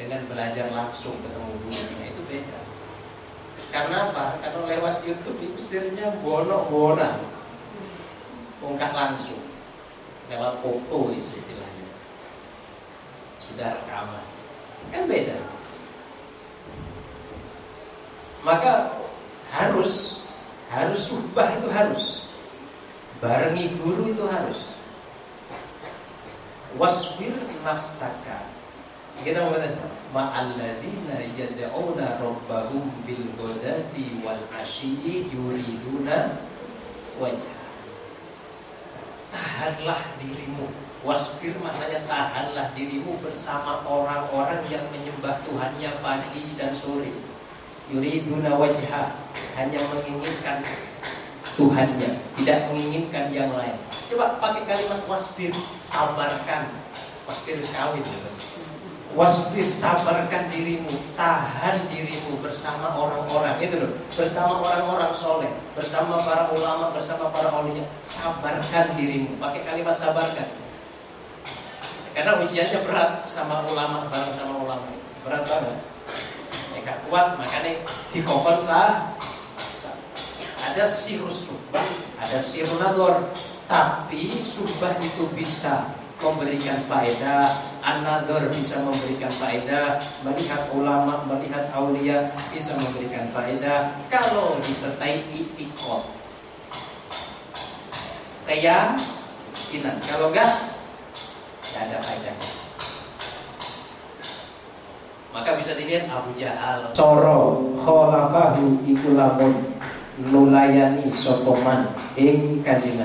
dengan 0.02 0.26
belajar 0.26 0.66
langsung 0.74 1.14
ketemu 1.22 1.54
gurunya 1.62 2.06
itu 2.10 2.22
beda. 2.26 2.58
Karena 3.70 4.10
apa? 4.10 4.42
Karena 4.42 4.60
lewat 4.66 5.06
YouTube 5.06 5.38
diusirnya 5.38 6.18
bono-bona. 6.18 7.22
Ungkap 8.58 8.90
langsung. 8.90 9.38
Lewat 10.26 10.58
foto 10.58 11.14
istilahnya. 11.14 11.86
Sudah 13.46 13.78
rekaman. 13.78 14.26
Kan 14.90 15.06
beda. 15.06 15.38
Maka 18.42 18.98
harus 19.54 20.26
harus 20.66 21.00
subah 21.06 21.46
itu 21.62 21.68
harus. 21.70 22.04
Barengi 23.22 23.70
guru 23.78 24.10
itu 24.10 24.26
harus. 24.26 24.74
Wasbir 26.74 27.38
nafsaka. 27.62 28.51
Kita 29.22 29.38
mengatakan 29.46 29.86
ma'alladzina 30.10 31.16
yad'una 31.38 32.18
rabbahum 32.18 32.90
bil 33.06 33.24
ghadati 33.38 34.18
wal 34.26 34.42
ashyi 34.58 35.30
yuriduna 35.30 36.42
wajah. 37.22 37.58
Tahanlah 39.30 40.02
dirimu 40.18 40.68
Wasbir 41.02 41.58
maknanya 41.58 42.06
tahanlah 42.06 42.70
dirimu 42.78 43.18
bersama 43.18 43.82
orang-orang 43.82 44.62
yang 44.70 44.86
menyembah 44.94 45.42
Tuhannya 45.42 45.98
pagi 45.98 46.54
dan 46.54 46.70
sore. 46.78 47.10
Yuriduna 47.90 48.54
wajha 48.54 49.10
hanya 49.58 49.80
menginginkan 49.90 50.62
Tuhannya, 51.58 52.10
tidak 52.38 52.58
menginginkan 52.70 53.34
yang 53.34 53.50
lain. 53.50 53.74
Coba 54.06 54.38
pakai 54.38 54.62
kalimat 54.62 55.02
wasbir, 55.10 55.50
sabarkan. 55.82 56.70
Wasbir 57.26 57.58
sekali 57.62 58.02
Wasbir 59.12 59.68
sabarkan 59.68 60.48
dirimu, 60.48 60.88
tahan 61.20 61.76
dirimu 61.92 62.40
bersama 62.40 62.96
orang-orang 62.96 63.60
itu 63.60 63.76
loh, 63.76 63.92
bersama 64.16 64.56
orang-orang 64.56 65.12
soleh, 65.12 65.52
bersama 65.76 66.16
para 66.16 66.48
ulama, 66.48 66.96
bersama 66.96 67.28
para 67.28 67.52
ulinya. 67.60 67.84
Sabarkan 68.00 68.96
dirimu, 68.96 69.36
pakai 69.36 69.68
kalimat 69.68 69.92
sabarkan. 69.92 70.48
Karena 72.16 72.40
ujiannya 72.40 72.78
berat 72.88 73.28
sama 73.28 73.68
ulama 73.68 74.08
bareng 74.08 74.32
sama 74.32 74.54
ulama 74.64 74.88
berat 75.28 75.44
banget. 75.44 75.76
Ya 76.72 76.78
gak 76.84 76.98
kuat 77.08 77.36
makanya 77.36 77.84
dikokon 78.16 78.56
sah. 78.64 79.12
Ada 80.72 80.88
sirus 80.88 81.52
subah, 81.52 81.84
ada 82.16 82.38
sirunador. 82.40 83.28
Tapi 83.68 84.32
subah 84.40 84.96
itu 85.04 85.28
bisa 85.36 85.84
memberikan 86.22 86.78
faedah, 86.86 87.44
anador 87.82 88.46
bisa 88.54 88.78
memberikan 88.78 89.28
faedah, 89.34 89.98
melihat 90.22 90.70
ulama, 90.70 91.26
melihat 91.26 91.66
aulia 91.74 92.30
bisa 92.54 92.78
memberikan 92.78 93.26
faedah 93.34 93.98
kalau 94.06 94.56
disertai 94.62 95.26
itikot. 95.34 96.06
Keyakinan. 98.46 99.96
Kalau 100.06 100.30
enggak 100.30 100.50
tidak 101.62 101.82
ada 101.90 101.98
faedahnya. 101.98 102.50
Maka 105.32 105.50
bisa 105.56 105.72
dilihat 105.72 106.12
Abu 106.12 106.36
Jahal 106.36 106.92
Coro 106.92 107.72
kholafahu 107.80 108.84
iku 108.84 109.16
lamun 109.16 109.72
nulayani 110.28 111.08
sotoman 111.08 111.88
ing 112.20 112.60
kanjeng. 112.60 113.00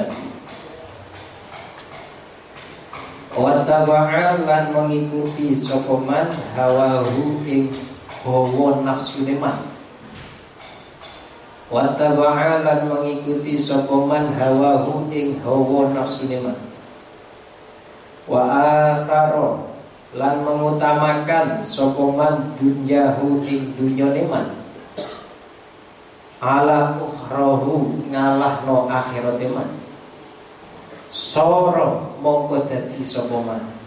Wataba'a 3.37 4.41
lan 4.49 4.73
mengikuti 4.73 5.53
sokoman 5.53 6.25
hawahu 6.57 7.45
ing 7.45 7.69
hawa 8.25 8.81
nafsu 8.81 9.21
neman. 9.21 9.53
Wataba'a 11.69 12.65
lan 12.65 12.89
mengikuti 12.89 13.53
sokoman 13.53 14.33
hawahu 14.33 15.05
ing 15.13 15.37
hawa 15.45 15.93
nafsu 15.93 16.25
neman 16.25 16.67
wa 18.27 18.43
atharo 18.43 19.71
lan 20.15 20.43
mengutamakan 20.43 21.63
sokoman 21.63 22.51
dunyahu 22.59 23.41
ing 23.47 23.71
dunyane 23.79 24.27
man. 24.27 24.47
Ala 26.37 27.01
ukhrahu 27.01 27.97
ngalahno 28.11 28.85
akhirate 28.91 29.47
man. 29.49 29.67
Soro 31.09 32.06
mongko 32.21 32.67
dadi 32.69 33.01
sokoman 33.01 33.77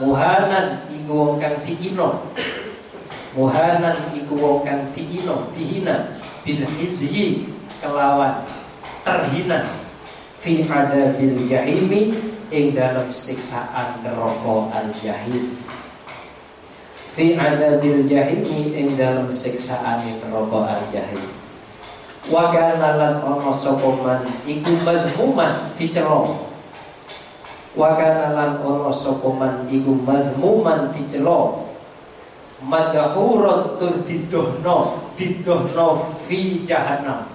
muhanan 0.00 0.80
iku 0.88 1.12
wong 1.12 1.32
kang 1.36 1.60
diino. 1.68 2.24
Muhanan 3.36 3.96
iku 4.16 4.32
wong 4.36 4.58
kang 4.64 4.88
diino 4.96 5.52
dihina 5.52 6.16
bil 6.44 6.64
hizyi 6.80 7.48
kelawan 7.80 8.44
terhina 9.04 9.64
fi 10.42 10.62
adabil 10.66 11.38
jahimi 11.48 12.12
ing 12.52 12.76
dalam 12.76 13.08
siksaan 13.08 14.02
neraka 14.04 14.54
al-jahim 14.74 15.56
fi 17.14 17.38
adabil 17.38 18.04
jahim 18.10 18.42
ing 18.74 18.88
dalam 18.98 19.30
siksaan 19.30 20.02
neraka 20.02 20.78
al-jahim 20.78 21.22
wa 22.30 22.50
kana 22.54 22.98
lan 23.00 23.14
ono 23.22 23.50
sapa 23.54 23.88
man? 24.02 24.22
Iku 24.46 24.82
mazmuman 24.86 25.74
dicela 25.78 26.22
wa 27.72 27.96
kana 27.96 28.36
lan 28.36 28.52
ono 28.60 28.92
sapa 28.92 29.28
man 29.32 29.64
iku 29.68 29.96
mazmuman 30.04 30.92
dicela 30.92 31.64
madhuron 32.62 33.80
tur 33.80 33.94
didohno 34.04 35.08
didohno 35.16 35.88
fi 36.28 36.60
jahannam. 36.62 37.26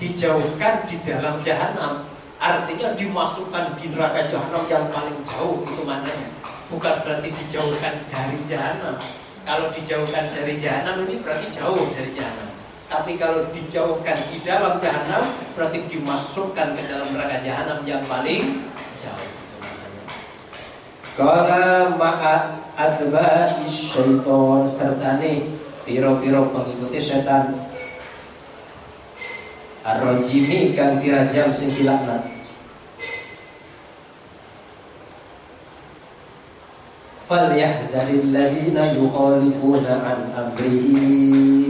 Dijauhkan 0.00 0.88
di 0.88 0.96
dalam 1.04 1.38
jahanam 1.44 2.08
artinya 2.40 2.96
dimasukkan 2.96 3.76
di 3.76 3.92
neraka 3.92 4.24
jahanam 4.24 4.64
yang 4.64 4.88
paling 4.88 5.18
jauh 5.28 5.60
itu 5.60 5.84
maknanya 5.84 6.28
bukan 6.72 6.94
berarti 7.04 7.28
dijauhkan 7.28 7.94
dari 8.08 8.40
jahanam 8.48 8.96
kalau 9.44 9.68
dijauhkan 9.68 10.32
dari 10.32 10.56
jahanam 10.56 11.04
ini 11.04 11.20
berarti 11.20 11.52
jauh 11.52 11.84
dari 11.92 12.10
jahanam 12.16 12.49
tapi 12.90 13.14
kalau 13.14 13.46
dijauhkan 13.54 14.18
di 14.34 14.42
dalam 14.42 14.74
jahanam 14.82 15.22
berarti 15.54 15.86
dimasukkan 15.86 16.74
ke 16.74 16.82
dalam 16.90 17.06
neraka 17.14 17.38
jahanam 17.46 17.78
yang 17.86 18.02
paling 18.10 18.66
jauh. 18.98 19.30
Kala 21.14 21.94
ma'at 21.94 22.58
adba 22.74 23.62
syaiton 23.70 24.66
serta 24.66 25.22
nih 25.22 25.46
piro-piro 25.86 26.50
pengikuti 26.50 26.98
setan. 26.98 27.54
Ar-rajimi 29.86 30.74
kang 30.74 30.98
dirajam 30.98 31.54
sing 31.54 31.70
dilaknat. 31.70 32.26
Falyahdharil 37.30 38.34
ladzina 38.34 38.82
yukhalifuna 38.98 39.94
an 40.02 40.18
amrihi 40.34 41.69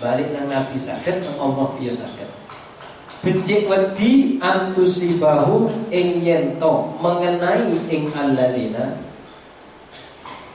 balik 0.00 0.32
nang 0.32 0.48
Nabi 0.48 0.80
sakit 0.80 1.20
nang 1.20 1.36
Allah 1.38 1.68
dia 1.76 1.92
sakit. 1.92 2.28
Becik 3.20 3.68
wedi 3.68 4.40
antusibahu 4.40 5.68
ing 5.92 6.24
yento 6.24 6.96
mengenai 7.04 7.68
ing 7.92 8.08
alladzina. 8.16 8.96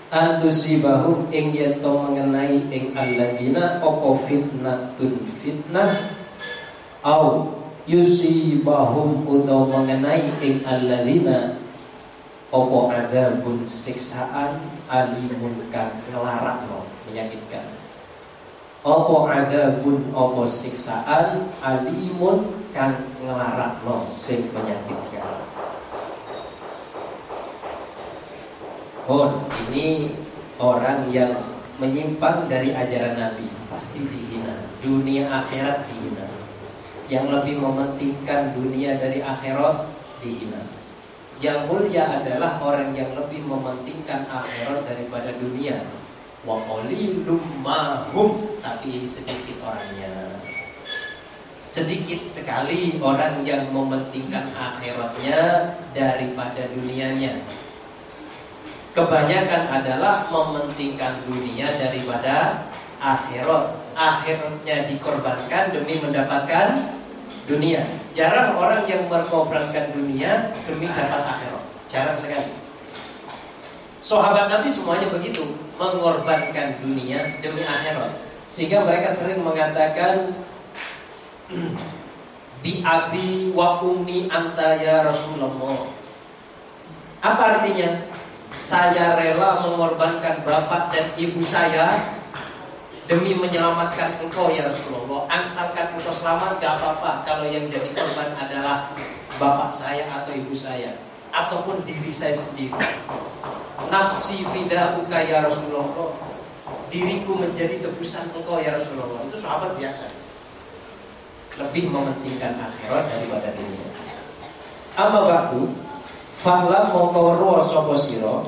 Antusibahu 0.09 1.29
ing 1.29 1.53
yento 1.53 1.93
mengenai 2.09 2.65
ing 2.73 2.97
alladzina 2.97 3.77
apa 3.85 4.09
fitnatun 4.25 5.13
fitnah? 5.45 5.93
Au 7.05 7.53
yusibahum 7.85 9.29
utawa 9.29 9.85
mengenai 9.85 10.33
ing 10.41 10.65
alladzina 10.65 11.61
apa 12.49 12.77
adabun 12.97 13.61
siksaan 13.69 14.57
alimun 14.89 15.69
kang 15.69 15.93
ngelarakno 16.09 16.89
menyakitkan 17.05 17.74
Opo 18.85 19.25
pun 19.81 19.97
opo 20.13 20.45
siksaan 20.45 21.49
alimun 21.57 22.53
kan 22.69 22.93
ngelarakno 23.17 24.05
sing 24.13 24.45
menyakitkan. 24.53 25.41
Oh, 29.09 29.41
ini 29.65 30.13
orang 30.61 31.09
yang 31.09 31.33
menyimpang 31.81 32.45
dari 32.45 32.77
ajaran 32.77 33.17
Nabi 33.17 33.49
pasti 33.73 34.05
dihina, 34.05 34.53
dunia 34.85 35.33
akhirat 35.33 35.89
dihina. 35.89 36.29
Yang 37.09 37.25
lebih 37.41 37.65
mementingkan 37.65 38.53
dunia 38.53 39.01
dari 39.01 39.25
akhirat 39.25 39.89
dihina. 40.21 40.61
Yang 41.41 41.73
mulia 41.73 42.21
adalah 42.21 42.61
orang 42.61 42.93
yang 42.93 43.09
lebih 43.17 43.49
mementingkan 43.49 44.29
akhirat 44.29 44.85
daripada 44.85 45.33
dunia 45.41 46.04
mahum 46.45 48.31
tapi 48.61 49.03
sedikit 49.09 49.57
orangnya. 49.65 50.37
Sedikit 51.67 52.23
sekali 52.23 52.95
orang 53.03 53.43
yang 53.43 53.67
mementingkan 53.73 54.47
akhiratnya 54.55 55.73
daripada 55.91 56.63
dunianya. 56.71 57.35
Kebanyakan 58.95 59.63
adalah 59.75 60.31
mementingkan 60.31 61.11
dunia 61.27 61.67
daripada 61.75 62.63
akhirat. 63.03 63.75
Akhirnya 63.95 64.87
dikorbankan 64.87 65.75
demi 65.75 65.99
mendapatkan 65.99 66.79
dunia. 67.43 67.83
Jarang 68.15 68.55
orang 68.55 68.87
yang 68.87 69.11
mengorbankan 69.11 69.91
dunia 69.91 70.55
demi 70.63 70.87
dapat 70.87 71.27
akhirat. 71.27 71.63
Jarang 71.91 72.15
sekali 72.15 72.64
Sahabat 74.05 74.53
Nabi 74.53 74.69
semuanya 74.69 75.09
begitu, 75.09 75.41
mengorbankan 75.81 76.77
dunia 76.77 77.25
demi 77.41 77.57
akhirat. 77.65 78.13
Sehingga 78.45 78.85
mereka 78.85 79.09
sering 79.09 79.41
mengatakan 79.41 80.29
bi 82.61 82.85
abi 82.85 83.49
wa 83.49 83.81
ummi 83.81 84.29
anta 84.29 84.77
ya 84.77 85.09
Rasulullah. 85.09 85.89
Apa 87.25 87.57
artinya? 87.57 88.05
Saya 88.53 89.17
rela 89.17 89.65
mengorbankan 89.65 90.45
bapak 90.45 90.93
dan 90.93 91.09
ibu 91.17 91.41
saya 91.41 91.89
demi 93.09 93.33
menyelamatkan 93.33 94.21
engkau 94.21 94.53
ya 94.53 94.69
Rasulullah. 94.69 95.25
Asalkan 95.33 95.97
engkau 95.97 96.13
selamat 96.13 96.61
gak 96.61 96.77
apa-apa 96.77 97.25
kalau 97.25 97.49
yang 97.49 97.65
jadi 97.73 97.89
korban 97.97 98.37
adalah 98.37 98.85
bapak 99.41 99.73
saya 99.73 100.05
atau 100.13 100.29
ibu 100.29 100.53
saya 100.53 100.93
ataupun 101.33 101.81
diri 101.89 102.13
saya 102.13 102.37
sendiri 102.37 102.77
nafsi 103.91 104.45
fidauka 104.49 105.19
ya 105.25 105.45
Rasulullah. 105.45 106.13
Diriku 106.89 107.35
menjadi 107.37 107.81
tebusan 107.81 108.29
engkau 108.33 108.61
ya 108.61 108.77
Rasulullah. 108.77 109.21
Itu 109.27 109.37
sahabat 109.37 109.75
biasa. 109.77 110.07
Lebih 111.55 111.91
mementingkan 111.91 112.59
akhirat 112.59 113.03
daripada 113.09 113.49
dunia. 113.55 113.87
Amma 114.95 115.27
ba'du 115.27 115.71
fa'lam 116.39 116.95
mongko 116.95 117.19
weruh 117.35 117.59
sapa 117.63 117.95
sira 117.99 118.43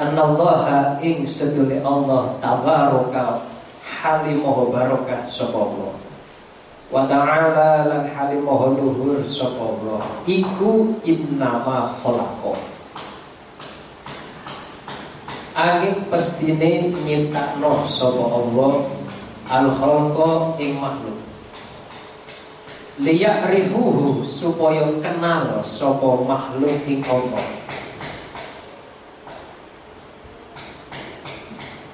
annallaha 0.00 0.96
ing 1.04 1.28
sedune 1.28 1.84
Allah 1.84 2.32
tabaraka 2.40 3.44
halimahu 3.84 4.72
barokah 4.72 5.20
sapa 5.24 5.52
Allah. 5.52 5.92
Wa 6.92 7.08
ta'ala 7.08 7.88
lan 7.88 8.02
halimahu 8.12 8.76
luhur 8.76 9.20
iku 10.28 10.70
innama 11.02 11.96
khalaqa 12.00 12.73
angin 15.54 15.94
pestine 16.10 16.90
nyiptakno 17.06 17.86
sapa 17.86 18.26
Allah 18.26 18.74
al 19.54 19.66
khalqa 19.78 20.58
ing 20.58 20.82
makhluk. 20.82 21.18
Rifuhu 22.98 24.26
supaya 24.26 24.86
kenal 24.98 25.62
sapa 25.62 26.26
makhluk 26.26 26.74
ing 26.90 27.06
Allah. 27.06 27.46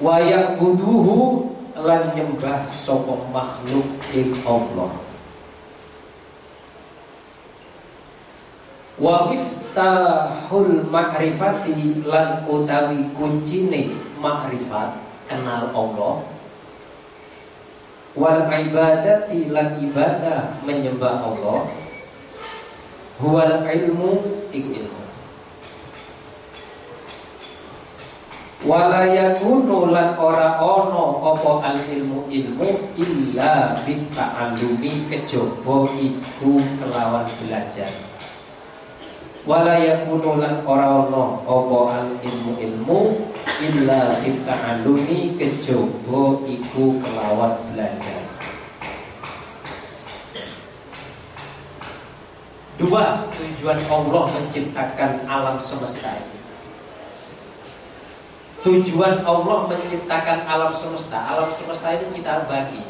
Wayak 0.01 0.57
buduhu 0.57 1.53
lan 1.77 2.05
nyembah 2.16 2.64
sapa 2.73 3.12
makhluk 3.29 3.88
ing 4.16 4.33
Allah 4.49 5.10
wa 9.01 9.33
miftahul 9.33 10.85
ma'rifati 10.93 12.05
lan 12.05 12.45
utawi 12.45 13.09
kuncine 13.17 13.97
makrifat 14.21 15.01
kenal 15.25 15.73
Allah. 15.73 16.15
Wal 18.13 18.45
ibadati 18.53 19.49
lan 19.49 19.81
ibadah 19.81 20.61
menyembah 20.69 21.17
Allah. 21.25 21.65
Huwal 23.25 23.65
ilmu 23.65 24.21
ilmu. 24.53 25.01
Wala 28.61 29.09
yakunu 29.09 29.89
lan 29.89 30.21
ora 30.21 30.61
ono 30.61 31.25
apa 31.33 31.73
al 31.73 31.79
ilmu 31.81 32.29
ilmu 32.29 32.69
illa 33.01 33.73
bi 33.89 33.97
ta'allumi 34.13 35.09
kejaba 35.09 35.89
iku 35.97 36.61
kelawan 36.77 37.25
belajar 37.41 37.89
wala 39.51 39.83
yakunu 39.83 40.39
lan 40.39 40.63
ora 40.63 41.11
ana 41.11 41.43
apa 41.43 42.07
ilmu 42.23 42.55
ilmu 42.55 43.01
illa 43.59 44.15
bita'allumi 44.23 45.35
kejaba 45.35 46.39
iku 46.47 47.03
kelawan 47.03 47.59
belajar 47.75 48.23
Dua 52.81 53.29
tujuan 53.37 53.77
Allah 53.93 54.25
menciptakan 54.25 55.29
alam 55.29 55.61
semesta 55.61 56.17
ini. 56.17 56.41
Tujuan 58.65 59.21
Allah 59.21 59.69
menciptakan 59.69 60.49
alam 60.49 60.73
semesta. 60.73 61.21
Alam 61.29 61.53
semesta 61.53 61.93
ini 61.93 62.09
kita 62.17 62.49
bagi. 62.49 62.81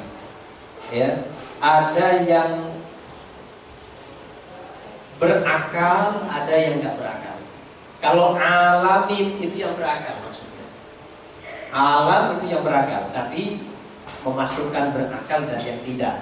Ya, 0.95 1.27
ada 1.59 2.23
yang 2.23 2.71
berakal, 5.21 6.25
ada 6.27 6.55
yang 6.57 6.81
nggak 6.81 6.97
berakal. 6.97 7.37
Kalau 8.01 8.33
alamin 8.41 9.37
itu 9.37 9.61
yang 9.61 9.77
berakal 9.77 10.17
maksudnya. 10.25 10.67
Alam 11.71 12.41
itu 12.41 12.57
yang 12.57 12.65
berakal, 12.65 13.13
tapi 13.13 13.61
memasukkan 14.25 14.97
berakal 14.97 15.41
dan 15.45 15.61
yang 15.61 15.81
tidak. 15.85 16.17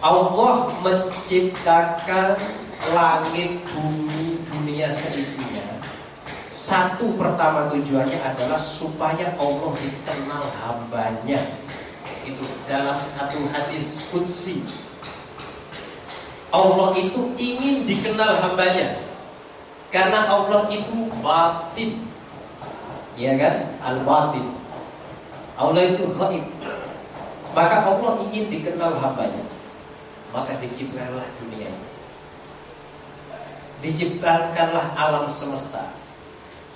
Allah 0.00 0.72
menciptakan 0.80 2.40
langit, 2.96 3.60
bumi, 3.68 4.40
dunia 4.48 4.88
seisinya. 4.88 5.60
Satu 6.48 7.12
pertama 7.20 7.68
tujuannya 7.68 8.16
adalah 8.24 8.56
supaya 8.56 9.36
Allah 9.36 9.72
dikenal 9.76 10.44
hambanya. 10.64 11.40
Itu 12.24 12.42
dalam 12.64 12.96
satu 12.96 13.44
hadis 13.52 14.08
kudsi. 14.08 14.64
Allah 16.50 16.90
itu 16.98 17.30
ingin 17.38 17.86
dikenal 17.86 18.34
hambanya. 18.42 18.98
Karena 19.90 20.26
Allah 20.26 20.66
itu 20.70 21.10
batin. 21.22 21.98
Ya 23.18 23.34
kan? 23.38 23.70
Al-batin. 23.82 24.46
Allah 25.58 25.82
itu 25.94 26.04
gaib. 26.14 26.46
Maka 27.54 27.76
Allah 27.86 28.12
ingin 28.26 28.46
dikenal 28.50 28.98
hambanya 29.02 29.50
maka 30.30 30.54
diciptakanlah 30.58 31.26
dunia. 31.42 31.70
Diciptakanlah 33.82 34.86
alam 34.94 35.26
semesta. 35.30 35.90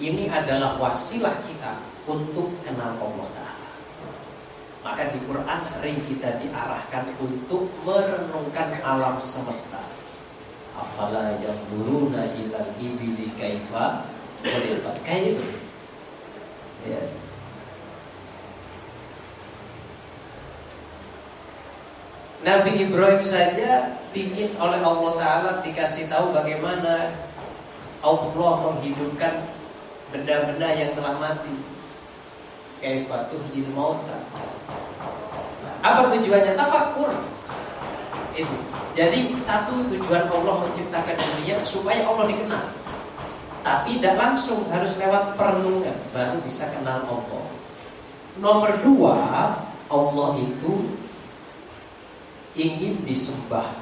Ini 0.03 0.27
adalah 0.27 0.75
wasilah 0.83 1.35
kita 1.47 1.79
untuk 2.11 2.51
kenal 2.67 2.99
Allah. 2.99 3.44
Maka 4.85 5.09
di 5.17 5.21
Quran 5.25 5.61
sering 5.65 5.97
kita 6.05 6.37
diarahkan 6.45 7.09
untuk 7.17 7.73
merenungkan 7.89 8.69
alam 8.85 9.17
semesta. 9.17 9.81
Afala 10.77 11.41
yang 11.41 11.57
buruna 11.73 12.29
ilal 12.37 12.69
ibili 12.77 13.33
kaifa 13.41 14.05
Kayak 14.45 15.41
itu. 15.41 15.47
Ya. 16.85 17.01
Nabi 22.45 22.85
Ibrahim 22.85 23.25
saja 23.25 23.97
ingin 24.13 24.53
oleh 24.61 24.85
Allah 24.85 25.13
Ta'ala 25.17 25.51
dikasih 25.65 26.13
tahu 26.13 26.37
bagaimana 26.37 27.17
Allah 28.05 28.53
menghidupkan 28.69 29.49
benda-benda 30.13 30.69
yang 30.77 30.93
telah 30.93 31.17
mati. 31.17 31.74
Kaifatuh 32.85 33.41
mauta. 33.73 34.21
Apa 35.81 36.13
tujuannya? 36.13 36.53
Tafakur. 36.53 37.17
Itu. 38.37 38.57
Jadi 38.93 39.33
satu 39.41 39.89
tujuan 39.89 40.29
Allah 40.29 40.69
menciptakan 40.69 41.17
dunia 41.17 41.65
supaya 41.65 42.05
Allah 42.05 42.29
dikenal. 42.29 42.65
Tapi 43.65 43.97
tidak 43.97 44.21
langsung 44.21 44.69
harus 44.69 44.93
lewat 45.01 45.33
perenungan 45.41 45.97
baru 46.13 46.37
bisa 46.45 46.69
kenal 46.77 47.09
Allah. 47.09 47.45
Nomor 48.37 48.77
dua, 48.85 49.17
Allah 49.89 50.31
itu 50.37 50.93
ingin 52.53 53.01
disembah. 53.09 53.81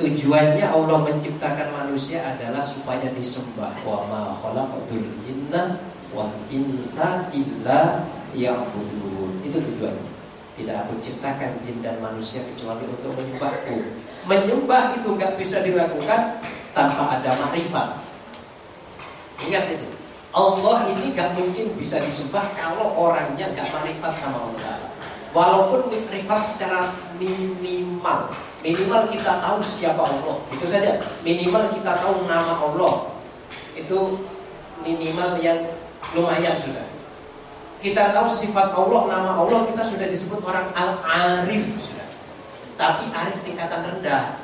Tujuannya 0.00 0.72
Allah 0.72 0.98
menciptakan 1.04 1.68
manusia 1.70 2.24
adalah 2.24 2.64
supaya 2.64 3.12
disembah. 3.12 3.76
Wa 3.84 4.08
ma 4.08 4.40
khalaqatul 4.40 5.04
jinna 5.20 5.78
wal 6.14 6.32
insa 6.48 7.28
illa 7.34 8.06
ya'budun. 8.32 9.42
Itu 9.42 9.58
tujuannya. 9.60 10.14
Tidak 10.54 10.76
aku 10.86 11.02
ciptakan 11.02 11.58
jin 11.58 11.82
dan 11.82 11.98
manusia 11.98 12.46
kecuali 12.46 12.86
untuk 12.86 13.10
menyembahku. 13.18 13.76
Menyembah 14.30 14.94
itu 15.02 15.08
nggak 15.18 15.34
bisa 15.34 15.66
dilakukan 15.66 16.38
tanpa 16.70 17.18
ada 17.18 17.34
makrifat. 17.42 17.98
Ingat 19.42 19.74
itu. 19.74 19.88
Allah 20.34 20.90
ini 20.90 21.14
nggak 21.14 21.34
mungkin 21.34 21.74
bisa 21.74 21.98
disembah 21.98 22.42
kalau 22.54 22.94
orangnya 22.94 23.50
nggak 23.50 23.66
marifat 23.74 24.14
sama 24.14 24.46
Allah. 24.46 24.94
Walaupun 25.34 25.90
privat 25.90 26.38
secara 26.38 26.94
minimal 27.18 28.30
Minimal 28.62 29.10
kita 29.10 29.42
tahu 29.42 29.58
siapa 29.58 30.06
Allah 30.06 30.38
Itu 30.54 30.70
saja 30.70 30.94
Minimal 31.26 31.74
kita 31.74 31.90
tahu 31.90 32.30
nama 32.30 32.54
Allah 32.54 33.10
Itu 33.74 34.22
minimal 34.86 35.42
yang 35.42 35.73
lumayan 36.14 36.56
sudah 36.62 36.86
Kita 37.84 38.16
tahu 38.16 38.26
sifat 38.30 38.72
Allah, 38.72 39.02
nama 39.10 39.30
Allah 39.36 39.68
Kita 39.68 39.82
sudah 39.84 40.06
disebut 40.08 40.40
orang 40.40 40.72
al-arif 40.72 41.68
sudah. 41.82 42.08
Tapi 42.80 43.12
arif 43.12 43.36
tingkatan 43.44 43.80
rendah. 43.84 44.34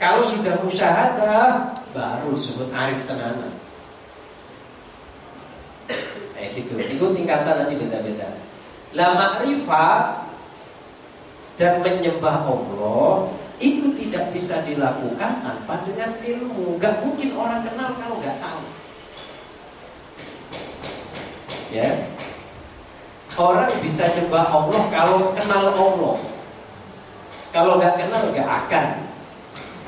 Kalau 0.00 0.22
sudah 0.24 0.58
musyahadah 0.64 1.76
Baru 1.92 2.34
disebut 2.34 2.68
arif 2.72 3.00
tenanan 3.04 3.52
Kayak 6.36 6.50
gitu 6.56 6.74
Itu 6.80 7.04
tingkatan 7.12 7.54
nanti 7.64 7.74
beda-beda 7.78 8.28
La 8.96 9.12
ma'rifat 9.12 10.26
dan 11.56 11.80
menyembah 11.80 12.44
Allah 12.44 13.32
itu 13.56 13.88
tidak 13.96 14.36
bisa 14.36 14.60
dilakukan 14.68 15.40
tanpa 15.40 15.80
dengan 15.88 16.12
ilmu. 16.20 16.76
Gak 16.76 17.00
mungkin 17.00 17.32
orang 17.32 17.64
kenal 17.64 17.96
kalau 17.96 18.20
gak 18.20 18.36
tahu. 18.36 18.60
Ya, 21.74 22.06
orang 23.34 23.66
bisa 23.82 24.06
nyembah 24.14 24.46
Allah 24.54 24.82
kalau 24.94 25.34
kenal 25.34 25.74
Allah. 25.74 26.16
Kalau 27.50 27.80
gak 27.82 27.98
kenal 27.98 28.30
gak 28.30 28.46
akan 28.46 28.86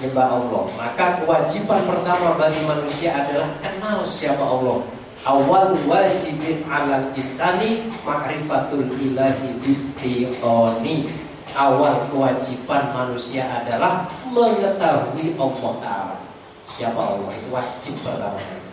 nyembah 0.03 0.29
Allah. 0.43 0.62
Maka 0.75 1.23
kewajiban 1.23 1.81
pertama 1.87 2.35
bagi 2.35 2.62
manusia 2.67 3.14
adalah 3.14 3.51
kenal 3.62 4.03
siapa 4.03 4.43
Allah. 4.43 4.83
Awal 5.27 5.75
wajibin 5.87 6.62
alal 6.71 7.14
insani 7.14 7.87
makrifatul 8.03 8.87
ilahi 8.99 9.55
bistiqoni. 9.62 11.07
Awal 11.55 12.11
kewajiban 12.11 12.91
manusia 12.91 13.47
adalah 13.47 14.07
mengetahui 14.31 15.35
Allah 15.38 15.73
Ta'ala. 15.83 16.17
Siapa 16.62 17.01
Allah? 17.01 17.31
Itu 17.33 17.49
wajib 17.51 17.95
pertama 18.03 18.67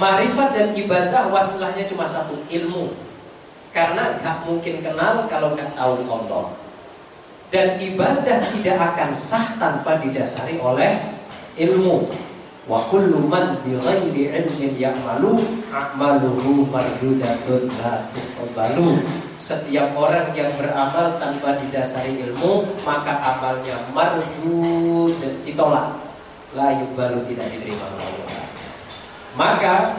Marifat 0.00 0.56
dan 0.56 0.72
ibadah 0.72 1.28
wasilahnya 1.28 1.84
cuma 1.84 2.08
satu 2.08 2.32
ilmu. 2.48 2.88
Karena 3.76 4.16
gak 4.24 4.48
mungkin 4.48 4.80
kenal 4.80 5.28
kalau 5.28 5.52
gak 5.52 5.76
tahu 5.76 6.00
Allah 6.08 6.56
Dan 7.52 7.76
ibadah 7.76 8.40
tidak 8.48 8.78
akan 8.80 9.12
sah 9.12 9.44
tanpa 9.60 10.00
didasari 10.00 10.56
oleh 10.56 10.96
ilmu. 11.60 12.08
Wa 12.64 12.80
kullu 12.88 13.28
man 13.28 13.60
bi 13.60 13.76
ghairi 13.76 14.32
ilmin 14.40 14.72
ya'malu 14.80 15.36
a'maluhu 15.68 16.64
mardudatun 16.72 17.68
la 17.84 18.08
tuqbalu. 18.16 19.04
Setiap 19.36 19.92
orang 20.00 20.32
yang 20.32 20.48
beramal 20.56 21.20
tanpa 21.20 21.60
didasari 21.60 22.16
ilmu 22.24 22.64
maka 22.88 23.20
amalnya 23.20 23.76
mardud 23.92 25.12
ditolak. 25.44 25.92
La 26.56 26.72
yubalu 26.72 27.20
tidak 27.28 27.46
diterima 27.52 27.84
oleh 27.94 28.06
Allah 28.10 28.49
maka 29.38 29.94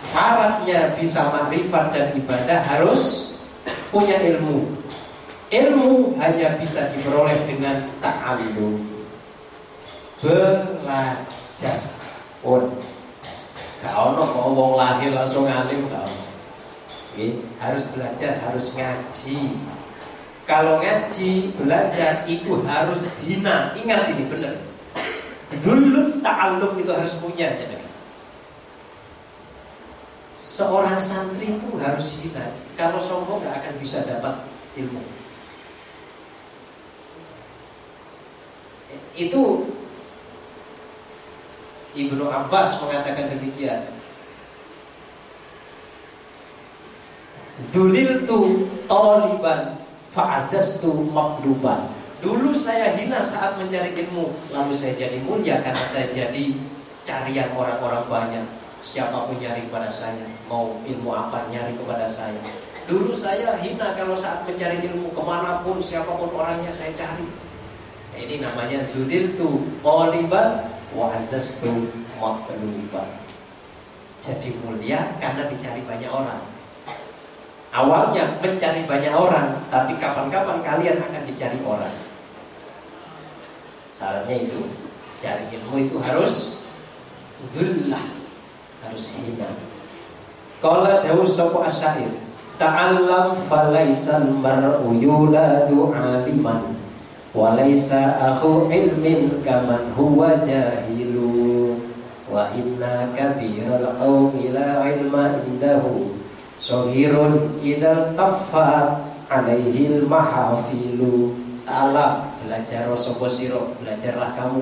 syaratnya 0.00 0.96
bisa 0.96 1.20
makrifat 1.28 1.92
dan 1.92 2.06
ibadah 2.16 2.60
harus 2.64 3.34
punya 3.92 4.16
ilmu. 4.16 4.66
Ilmu 5.50 6.14
hanya 6.22 6.54
bisa 6.62 6.88
diperoleh 6.94 7.34
dengan 7.44 7.74
ta'allum. 7.98 8.78
Belajar. 10.22 11.78
Pun 12.40 12.70
gak 13.80 13.94
ono 13.96 14.24
wong 14.54 14.72
lahir 14.78 15.10
langsung 15.12 15.44
alim 15.50 15.80
gak 15.90 16.06
ono. 16.06 16.24
Harus 17.58 17.84
belajar 17.90 18.38
harus 18.46 18.72
ngaji. 18.72 19.58
Kalau 20.46 20.78
ngaji 20.78 21.52
belajar 21.58 22.24
itu 22.30 22.62
harus 22.64 23.04
hina. 23.26 23.74
Ingat 23.74 24.14
ini 24.14 24.24
benar. 24.30 24.54
Dulu 25.66 26.22
ta'alum 26.22 26.78
itu 26.78 26.90
harus 26.94 27.12
punya 27.18 27.50
jadi 27.58 27.89
seorang 30.50 30.98
santri 30.98 31.54
itu 31.54 31.70
harus 31.78 32.18
hina 32.18 32.50
kalau 32.74 32.98
sombong 32.98 33.38
gak 33.46 33.62
akan 33.62 33.74
bisa 33.78 34.02
dapat 34.02 34.34
ilmu 34.74 34.98
itu 39.14 39.42
Ibnu 41.90 42.30
Abbas 42.30 42.78
mengatakan 42.86 43.34
demikian. 43.34 43.82
Zulil 47.74 48.24
tu 48.24 48.70
toliban 48.86 49.74
Fa'azastu 50.10 50.90
makduban. 51.14 51.86
Dulu 52.18 52.50
saya 52.50 52.98
hina 52.98 53.22
saat 53.22 53.54
mencari 53.62 53.94
ilmu, 53.94 54.26
lalu 54.50 54.74
saya 54.74 54.98
jadi 54.98 55.22
mulia 55.22 55.62
karena 55.62 55.84
saya 55.86 56.10
jadi 56.10 56.50
carian 57.06 57.46
orang-orang 57.54 58.04
banyak. 58.10 58.46
Siapa 58.80 59.28
pun 59.28 59.36
nyari 59.36 59.68
kepada 59.68 59.92
saya, 59.92 60.24
mau 60.48 60.72
ilmu 60.88 61.12
apa 61.12 61.44
nyari 61.52 61.76
kepada 61.76 62.08
saya. 62.08 62.40
Dulu 62.88 63.12
saya 63.12 63.60
hina 63.60 63.92
kalau 63.92 64.16
saat 64.16 64.48
mencari 64.48 64.80
ilmu 64.88 65.12
ke 65.12 65.22
mana 65.22 65.60
pun 65.60 65.76
siapa 65.84 66.08
pun 66.08 66.32
orangnya 66.32 66.72
saya 66.72 66.88
cari. 66.96 67.28
Ini 68.16 68.40
namanya 68.40 68.88
judil 68.88 69.36
tu 69.36 69.68
qaliban 69.84 70.64
wa 70.96 71.12
azastu 71.12 71.92
makduban. 72.16 73.08
Jadi 74.24 74.52
mulia 74.64 75.12
karena 75.20 75.48
dicari 75.48 75.84
banyak 75.84 76.08
orang. 76.08 76.40
Awalnya 77.70 78.42
mencari 78.42 78.82
banyak 78.82 79.14
orang, 79.14 79.60
tapi 79.70 79.94
kapan-kapan 80.00 80.58
kalian 80.66 80.98
akan 80.98 81.22
dicari 81.22 81.60
orang. 81.62 81.94
Syaratnya 83.94 84.36
itu, 84.42 84.60
cari 85.22 85.44
ilmu 85.54 85.76
itu 85.78 85.96
harus 86.02 86.66
dullah, 87.54 88.02
harus 88.84 89.12
hina. 89.12 89.48
Kala 90.60 91.00
dawus 91.00 91.36
sopo 91.36 91.64
asyair, 91.64 92.12
ta'allam 92.60 93.40
falaisal 93.48 94.28
mar'u 94.28 94.92
yuladu 95.00 95.92
aliman 95.96 96.76
Walaysa 97.30 98.18
akhu 98.18 98.66
ilmin 98.66 99.40
kaman 99.46 99.94
huwa 99.94 100.34
jahilu 100.42 101.78
Wa 102.26 102.50
inna 102.50 103.06
kabiral 103.14 103.86
qawmi 104.02 104.50
la 104.50 104.82
ilma 104.90 105.38
indahu 105.46 106.10
Sohirun 106.58 107.62
idal 107.62 108.18
taffa 108.18 108.98
alaihil 109.30 110.10
mahafilu 110.10 111.38
Ta'ala 111.62 112.34
belajar 112.42 112.90
sopo 112.98 113.30
siro 113.30 113.78
Belajarlah 113.78 114.34
kamu 114.34 114.60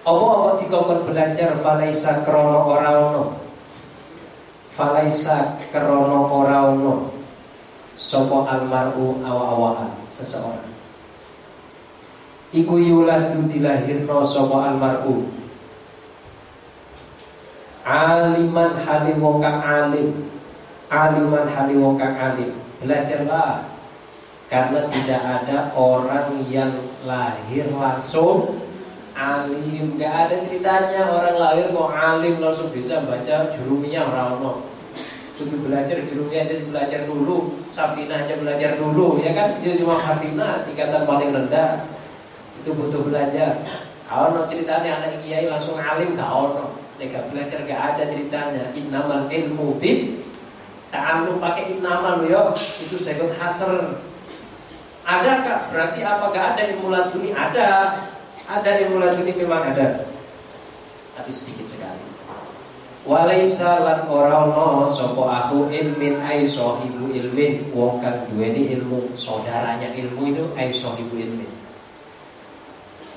Allah 0.00 0.56
dikongkon 0.60 1.12
belajar 1.12 1.60
Falaisa 1.60 2.24
krono 2.24 2.64
orauno 2.72 3.24
Falaisa 4.72 5.60
krono 5.68 6.20
orauno 6.30 6.94
Sopo 7.92 8.48
almaru 8.48 9.20
awa-awaan 9.20 9.92
Seseorang. 10.16 10.72
Iku 12.50 12.80
yuladu 12.80 13.44
dilahirno 13.46 14.24
sopo 14.24 14.60
almaru 14.64 15.40
aliman 17.90 18.76
halim 18.84 19.20
alim. 19.20 20.08
Aliman 20.90 21.46
halim 21.50 21.80
alim. 22.00 22.50
Belajarlah 22.80 23.70
karena 24.50 24.80
tidak 24.90 25.22
ada 25.22 25.58
orang 25.78 26.42
yang 26.50 26.74
lahir 27.06 27.70
langsung 27.70 28.59
alim 29.20 30.00
nggak 30.00 30.08
ada 30.08 30.36
ceritanya 30.48 31.12
orang 31.12 31.36
lahir 31.36 31.66
kok 31.68 31.90
alim 31.92 32.34
langsung 32.40 32.72
bisa 32.72 33.04
baca 33.04 33.52
jurumiyah 33.60 34.08
orang 34.08 34.64
itu 35.36 35.56
belajar 35.60 35.96
jurumiyah 36.04 36.48
aja 36.48 36.56
belajar 36.68 37.00
dulu 37.04 37.60
Safina 37.68 38.24
aja 38.24 38.36
belajar 38.40 38.80
dulu 38.80 39.20
ya 39.20 39.36
kan 39.36 39.60
dia 39.60 39.76
cuma 39.76 40.00
Hafina 40.00 40.64
tingkatan 40.64 41.04
paling 41.04 41.36
rendah 41.36 41.84
itu 42.60 42.72
butuh 42.72 43.04
belajar 43.04 43.60
kalau 44.08 44.32
no 44.32 44.48
ceritanya 44.48 45.00
anak 45.00 45.20
kiai 45.20 45.48
langsung 45.48 45.76
alim 45.76 46.16
gak 46.16 46.28
ono 46.28 46.80
Nek 47.00 47.32
belajar 47.32 47.64
gak 47.64 47.80
ada 47.96 48.02
ceritanya. 48.12 48.68
Innamal 48.76 49.24
ilmu 49.32 49.80
bib 49.80 50.20
ta'allum 50.92 51.40
pakai 51.40 51.72
innamal 51.72 52.20
yo. 52.28 52.52
Itu 52.84 53.00
second 53.00 53.32
hasr. 53.40 53.96
Ada 55.08 55.32
kak? 55.40 55.60
Berarti 55.72 56.04
apa 56.04 56.24
gak 56.28 56.46
ada 56.54 56.62
ilmu 56.76 56.92
laduni? 56.92 57.32
Ada. 57.32 57.96
Ada 58.50 58.82
ilmu 58.82 58.98
laduni 58.98 59.30
memang 59.38 59.62
ada. 59.62 60.02
Tapi 61.14 61.30
sedikit 61.30 61.70
sekali. 61.70 62.02
Walaisa 63.06 63.80
lan 63.80 64.10
ora 64.10 64.44
ono 64.44 64.84
sapa 64.84 65.24
aku 65.24 65.72
ilmin 65.72 66.20
ai 66.20 66.44
sahibu 66.44 67.08
ilmin 67.08 67.72
wong 67.72 67.96
kang 68.04 68.28
duweni 68.28 68.76
ilmu 68.76 69.16
saudaranya 69.16 69.88
ilmu 69.96 70.28
itu 70.28 70.44
ai 70.52 70.68
sahibu 70.68 71.16
ilmin 71.16 71.48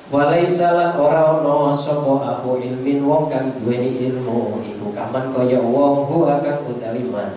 Walaisa 0.07 0.71
lan 0.71 0.95
ora 0.95 1.35
ana 1.35 1.75
sapa 1.75 2.15
aku 2.15 2.63
ilmin 2.63 3.03
wong 3.03 3.27
kang 3.27 3.51
duweni 3.59 4.07
ilmu 4.07 4.63
iku 4.63 4.87
kaman 4.95 5.35
kaya 5.35 5.59
wong 5.59 6.07
huwa 6.07 6.39
kang 6.39 6.63
utawi 6.63 7.03
man. 7.09 7.33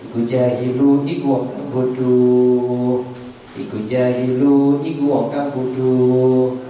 Iku 0.00 0.26
jahilu 0.26 1.06
iku 1.06 1.24
wong 1.28 1.44
kang 1.54 1.66
bodho. 1.70 2.18
Iku 3.54 3.78
jahilu 3.86 4.82
iku 4.82 5.02
wong 5.06 5.26
kang 5.30 5.54
bodho. 5.54 6.65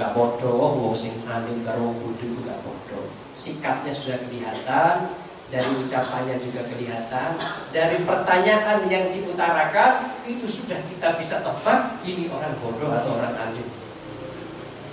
Ya 0.00 0.08
bodoh, 0.10 0.56
oh, 0.56 0.72
wong 0.88 0.96
sing 0.96 1.14
alim 1.28 1.62
karo 1.62 1.92
wong 1.92 1.96
bodho 2.00 2.26
gak 2.42 2.58
bodoh. 2.64 3.06
Sikapnya 3.30 3.92
sudah 3.94 4.18
kelihatan, 4.26 5.14
dari 5.52 5.68
ucapannya 5.68 6.40
juga 6.40 6.64
kelihatan, 6.64 7.36
dari 7.70 8.00
pertanyaan 8.02 8.88
yang 8.88 9.12
diutarakan 9.12 10.16
itu 10.24 10.48
sudah 10.48 10.80
kita 10.88 11.20
bisa 11.20 11.44
tebak 11.44 12.00
ini 12.08 12.32
orang 12.32 12.56
bodoh 12.58 12.88
atau 12.88 13.20
orang 13.20 13.36
alim. 13.36 13.68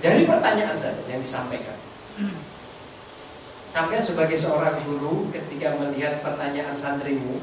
Dari 0.04 0.28
pertanyaan 0.28 0.76
saja 0.76 1.00
yang 1.08 1.24
disampaikan. 1.24 1.80
Sampai 3.64 4.04
sebagai 4.04 4.36
seorang 4.36 4.76
guru 4.84 5.32
ketika 5.32 5.74
melihat 5.80 6.20
pertanyaan 6.20 6.76
santrimu, 6.76 7.40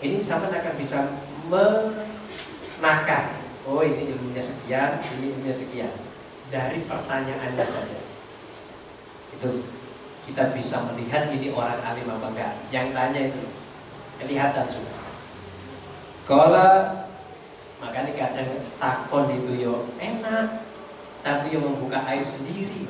ini 0.00 0.22
sampai 0.22 0.54
akan 0.54 0.74
bisa 0.78 1.02
menakar. 1.50 3.36
Oh 3.66 3.82
ini 3.82 4.14
ilmunya 4.14 4.40
sekian, 4.40 5.02
ini 5.18 5.34
ilmunya 5.34 5.54
sekian. 5.54 5.92
Dari 6.50 6.78
pertanyaannya 6.86 7.66
saja. 7.66 7.98
Itu 9.34 9.66
kita 10.26 10.50
bisa 10.54 10.82
melihat 10.90 11.30
ini 11.30 11.54
orang 11.54 11.78
alim 11.86 12.06
apa 12.10 12.26
enggak. 12.34 12.52
Yang 12.74 12.86
tanya 12.94 13.20
itu 13.30 13.42
kelihatan 14.18 14.66
sudah. 14.66 15.06
Kalau 16.26 17.06
makanya 17.78 18.12
kadang 18.18 18.50
takon 18.82 19.30
itu 19.30 19.52
yo 19.62 19.86
enak 20.02 20.66
tapi 21.22 21.54
yang 21.54 21.62
membuka 21.62 22.02
air 22.10 22.26
sendiri. 22.26 22.86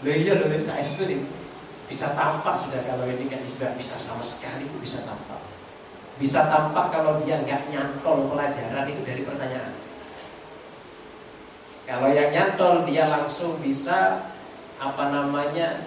Loh 0.00 0.16
iya 0.16 0.36
loh 0.36 0.48
saya 0.60 0.80
itu 0.80 1.24
bisa 1.88 2.12
tampak 2.16 2.54
sudah 2.56 2.80
kalau 2.84 3.04
ini 3.08 3.28
kan 3.28 3.40
sudah 3.44 3.72
bisa 3.76 3.96
sama 3.96 4.24
sekali 4.24 4.68
bisa 4.84 5.00
tampak. 5.04 5.40
Bisa 6.20 6.44
tampak 6.52 6.92
kalau 6.92 7.20
dia 7.24 7.40
nggak 7.40 7.72
nyantol 7.72 8.28
pelajaran 8.28 8.84
itu 8.84 9.00
dari 9.04 9.24
pertanyaan. 9.24 9.72
Kalau 11.90 12.06
yang 12.14 12.30
nyantol 12.30 12.86
dia 12.86 13.10
langsung 13.10 13.58
bisa 13.58 14.22
apa 14.78 15.10
namanya 15.10 15.82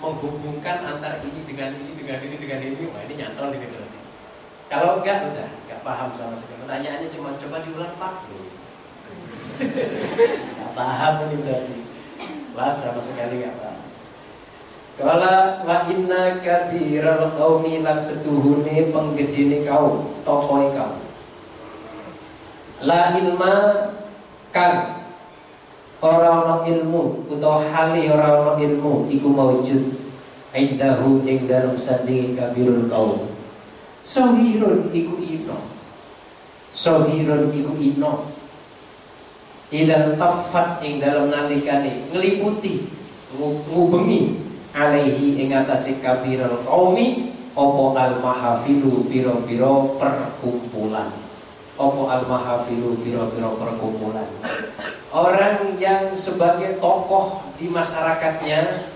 menghubungkan 0.00 0.80
antara 0.80 1.20
ini 1.20 1.44
dengan 1.44 1.76
ini 1.76 1.92
dengan 1.92 2.18
ini 2.24 2.36
dengan 2.40 2.60
ini, 2.64 2.88
wah 2.88 3.04
ini 3.04 3.14
nyantol 3.20 3.52
ini 3.52 3.68
berarti. 3.68 3.98
Kalau 4.72 4.90
enggak 5.04 5.28
udah 5.28 5.48
nggak 5.68 5.80
paham 5.84 6.08
sama 6.16 6.34
sekali. 6.40 6.56
Pertanyaannya 6.64 7.08
cuma 7.12 7.36
coba 7.36 7.56
diulang 7.68 7.94
pak. 8.00 8.14
Gak 10.56 10.72
paham 10.72 11.14
ini 11.28 11.36
berarti. 11.44 11.76
Las 12.56 12.74
sama 12.80 13.00
sekali 13.04 13.44
gak 13.44 13.52
paham. 13.60 13.80
Kala 14.96 15.36
wa 15.68 15.84
inna 15.92 16.40
kabiral 16.40 17.28
qaumi 17.36 17.84
lan 17.84 18.00
setuhune 18.00 18.88
penggedene 18.92 19.64
kau 19.64 20.04
tokoe 20.20 20.68
kau 20.76 21.00
La 22.84 23.16
ilma 23.16 23.88
kan 24.52 25.01
ora 26.02 26.42
ana 26.42 26.56
ilmu 26.66 27.30
utawa 27.30 27.62
hali 27.70 28.10
ora 28.10 28.42
ana 28.42 28.52
ilmu 28.58 29.06
iku 29.06 29.30
maujud 29.30 29.94
indahu 30.50 31.22
ing 31.22 31.46
dalem 31.46 31.78
sandingi 31.78 32.34
kabirul 32.34 32.90
kaum. 32.90 33.30
Sohirun 34.02 34.90
iku 34.90 35.14
ino. 35.22 35.58
Sohirun 36.74 37.54
iku 37.54 37.72
ino. 37.78 38.12
Idan 39.70 40.18
tafat 40.18 40.82
ing 40.82 40.98
dalam 40.98 41.30
nalikane 41.30 42.10
ngeliputi 42.10 42.84
ngubengi 43.38 44.42
alaihi 44.74 45.38
ing 45.38 45.54
atase 45.54 46.02
kabirul 46.02 46.66
qaumi 46.66 47.30
opo 47.54 47.94
al 47.94 48.18
mahafilu 48.18 49.06
piro-piro 49.06 49.96
perkumpulan. 50.02 51.14
Opo 51.78 52.10
al 52.10 52.26
mahafilu 52.26 53.00
piro-piro 53.00 53.54
perkumpulan 53.56 54.28
orang 55.12 55.76
yang 55.76 56.16
sebagai 56.16 56.80
tokoh 56.80 57.44
di 57.60 57.68
masyarakatnya 57.68 58.88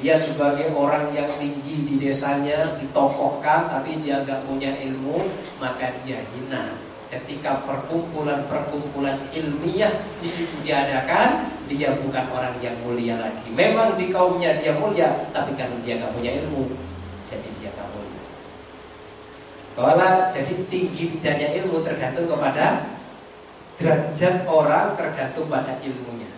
dia 0.00 0.16
sebagai 0.16 0.72
orang 0.72 1.12
yang 1.12 1.28
tinggi 1.36 1.84
di 1.84 1.94
desanya 2.00 2.76
ditokohkan 2.80 3.68
tapi 3.68 4.00
dia 4.00 4.24
gak 4.24 4.44
punya 4.48 4.72
ilmu 4.80 5.28
maka 5.60 5.92
dia 6.04 6.24
hina 6.32 6.72
ketika 7.10 7.58
perkumpulan-perkumpulan 7.66 9.18
ilmiah 9.34 9.90
di 10.22 10.28
situ 10.30 10.54
diadakan, 10.62 11.50
dia 11.66 11.90
bukan 11.98 12.22
orang 12.30 12.54
yang 12.62 12.78
mulia 12.86 13.18
lagi. 13.18 13.50
Memang 13.50 13.98
di 13.98 14.14
kaumnya 14.14 14.62
dia 14.62 14.78
mulia, 14.78 15.10
tapi 15.34 15.58
karena 15.58 15.74
dia 15.82 15.98
nggak 15.98 16.14
punya 16.14 16.30
ilmu, 16.38 16.70
jadi 17.26 17.50
dia 17.58 17.74
nggak 17.74 17.88
mulia. 17.90 18.22
Jadi 20.30 20.54
tinggi 20.70 21.18
tidaknya 21.18 21.50
ilmu 21.58 21.82
tergantung 21.82 22.30
kepada 22.30 22.86
derajat 23.80 24.44
orang 24.44 24.92
tergantung 24.92 25.48
pada 25.48 25.72
ilmunya, 25.80 26.28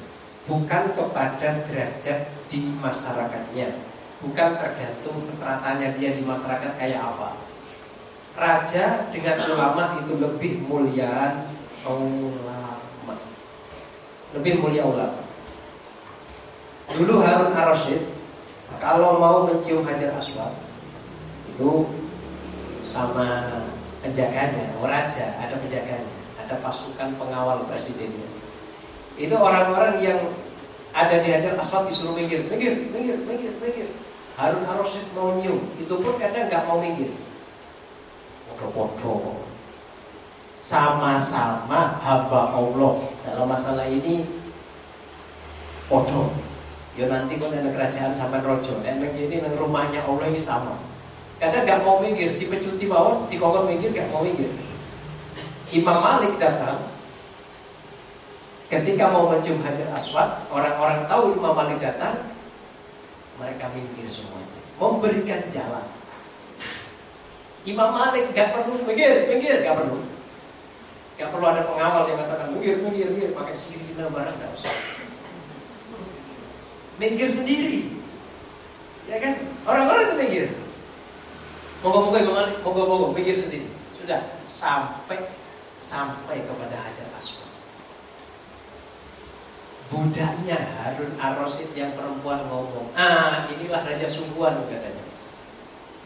bukan 0.46 0.94
kepada 0.94 1.66
derajat 1.66 2.30
di 2.46 2.70
masyarakatnya, 2.78 3.82
bukan 4.22 4.48
tergantung 4.54 5.18
stratanya 5.18 5.90
dia 5.98 6.14
di 6.14 6.22
masyarakat 6.22 6.78
kayak 6.78 7.02
apa. 7.02 7.34
Raja 8.32 9.10
dengan 9.10 9.36
ulama 9.42 10.00
itu 10.00 10.16
lebih 10.16 10.64
mulia 10.70 11.44
ulama, 11.84 13.14
lebih 14.38 14.62
mulia 14.62 14.86
ulama. 14.86 15.20
Dulu 16.94 17.20
Harun 17.26 17.52
Ar-Rasyid 17.58 18.06
kalau 18.78 19.18
mau 19.18 19.50
mencium 19.50 19.84
Hajar 19.84 20.14
Aswad 20.16 20.54
itu 21.50 21.90
sama 22.80 23.60
penjaganya, 24.00 24.74
raja 24.80 25.38
ada 25.38 25.54
penjaganya 25.60 26.11
ada 26.52 26.60
pasukan 26.60 27.16
pengawal 27.16 27.64
presidennya. 27.64 28.28
Itu 29.16 29.32
orang-orang 29.40 30.04
yang 30.04 30.20
ada 30.92 31.16
di 31.24 31.32
Hajar 31.32 31.56
Aswad 31.56 31.88
disuruh 31.88 32.12
minggir, 32.12 32.44
minggir, 32.52 32.92
minggir, 32.92 33.16
minggir, 33.24 33.52
minggir. 33.56 33.88
Harun 34.36 34.68
harus 34.68 35.00
mau 35.16 35.32
nyium, 35.40 35.64
itu 35.80 35.94
pun 35.96 36.20
kadang 36.20 36.52
nggak 36.52 36.68
mau 36.68 36.76
minggir. 36.76 37.08
Podo-podo. 38.52 39.48
Sama-sama 40.60 41.96
hamba 42.04 42.52
Allah 42.52 42.94
dalam 43.24 43.48
masalah 43.48 43.88
ini 43.88 44.28
podo. 45.88 46.36
Ya 46.92 47.08
nanti 47.08 47.40
kau 47.40 47.48
ada 47.48 47.72
kerajaan 47.72 48.12
sama 48.12 48.44
rojo 48.44 48.84
dan 48.84 49.00
begini 49.00 49.40
rumahnya 49.56 50.04
Allah 50.04 50.28
ini 50.28 50.36
sama. 50.36 50.76
Kadang 51.40 51.64
nggak 51.64 51.80
mau 51.80 52.04
minggir, 52.04 52.36
dipecut 52.36 52.76
di 52.76 52.84
bawah, 52.84 53.24
dikongkong 53.32 53.72
minggir, 53.72 53.96
nggak 53.96 54.12
mau 54.12 54.20
minggir. 54.20 54.52
Imam 55.72 55.98
Malik 56.04 56.36
datang 56.36 56.76
ketika 58.68 59.08
mau 59.08 59.28
mencium 59.32 59.60
Hajar 59.64 59.88
Aswad, 59.96 60.28
orang-orang 60.52 61.08
tahu 61.08 61.32
Imam 61.32 61.52
Malik 61.56 61.80
datang, 61.80 62.16
mereka 63.40 63.72
minggir 63.72 64.04
semuanya, 64.08 64.60
memberikan 64.76 65.40
jalan. 65.48 65.84
Imam 67.64 67.88
Malik 67.88 68.32
gak 68.36 68.52
perlu 68.52 68.84
minggir, 68.84 69.28
minggir, 69.32 69.64
gak 69.64 69.76
perlu. 69.80 70.00
Gak 71.16 71.28
perlu 71.32 71.46
ada 71.48 71.64
pengawal 71.64 72.04
yang 72.08 72.20
katakan 72.20 72.48
minggir, 72.52 72.76
minggir, 72.84 73.08
minggir, 73.08 73.30
pakai 73.32 73.54
sirine 73.56 74.04
barang 74.08 74.36
gak 74.36 74.52
usah. 74.52 74.76
Minggir 77.00 77.28
sendiri, 77.32 77.88
ya 79.08 79.16
kan? 79.20 79.40
Orang-orang 79.64 80.04
itu 80.04 80.14
minggir. 80.20 80.46
Moga-moga 81.80 82.18
Imam 82.20 82.36
Malik, 82.36 82.56
moga-moga 82.60 83.06
minggir 83.16 83.36
sendiri. 83.40 83.68
Sudah 84.00 84.20
sampai 84.44 85.20
sampai 85.82 86.46
kepada 86.46 86.78
Hajar 86.78 87.10
Aswad. 87.18 87.50
Budaknya 89.90 90.56
Harun 90.80 91.12
Ar-Rasyid 91.18 91.74
yang 91.76 91.92
perempuan 91.98 92.40
ngomong, 92.48 92.94
ah 92.96 93.44
inilah 93.50 93.84
raja 93.84 94.08
sungguhan 94.08 94.64
katanya. 94.70 95.04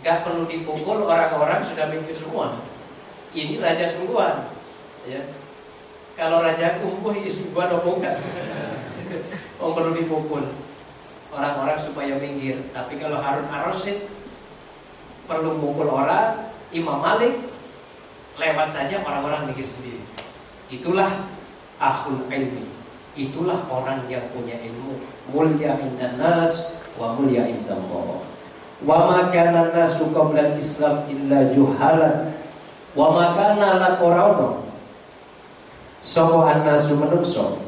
Gak 0.02 0.26
perlu 0.26 0.48
dipukul 0.48 1.06
orang-orang 1.06 1.62
sudah 1.62 1.86
mikir 1.92 2.16
semua. 2.16 2.56
Ini 3.30 3.62
raja 3.62 3.86
sungguhan. 3.86 4.48
Ya. 5.06 5.22
Kalau 6.18 6.42
raja 6.42 6.82
kumpuh 6.82 7.14
ini 7.14 7.30
sungguhan 7.30 7.70
apa 7.70 7.86
enggak? 7.86 8.16
Oh 9.56 9.72
perlu 9.72 9.96
dipukul 9.96 10.44
orang-orang 11.32 11.80
supaya 11.80 12.12
minggir. 12.20 12.60
Tapi 12.76 13.00
kalau 13.00 13.16
Harun 13.22 13.48
Ar-Rasyid 13.48 14.04
perlu 15.24 15.56
mukul 15.56 15.88
orang, 15.88 16.52
Imam 16.76 17.00
Malik 17.00 17.55
lewat 18.36 18.68
saja 18.68 19.00
orang-orang 19.00 19.52
mikir 19.52 19.64
sendiri. 19.64 20.00
Itulah 20.68 21.24
ahul 21.80 22.20
ilmi. 22.28 22.64
Itulah 23.16 23.64
orang 23.72 24.04
yang 24.12 24.24
punya 24.32 24.60
ilmu. 24.60 25.00
Mulia 25.32 25.80
indan 25.80 26.20
nas 26.20 26.84
wa 27.00 27.16
mulia 27.16 27.48
indan 27.48 27.80
Allah. 27.88 28.20
Wa 28.84 29.08
ma 29.08 29.32
kana 29.32 29.72
nasu 29.72 30.12
qabla 30.12 30.52
Islam 30.52 31.08
illa 31.08 31.48
juhalan. 31.56 32.36
Wa 32.92 33.06
ma 33.16 33.24
kana 33.32 33.80
lakorauna. 33.80 34.60
Sapa 36.04 36.52
annasu 36.52 37.00
menungso. 37.00 37.64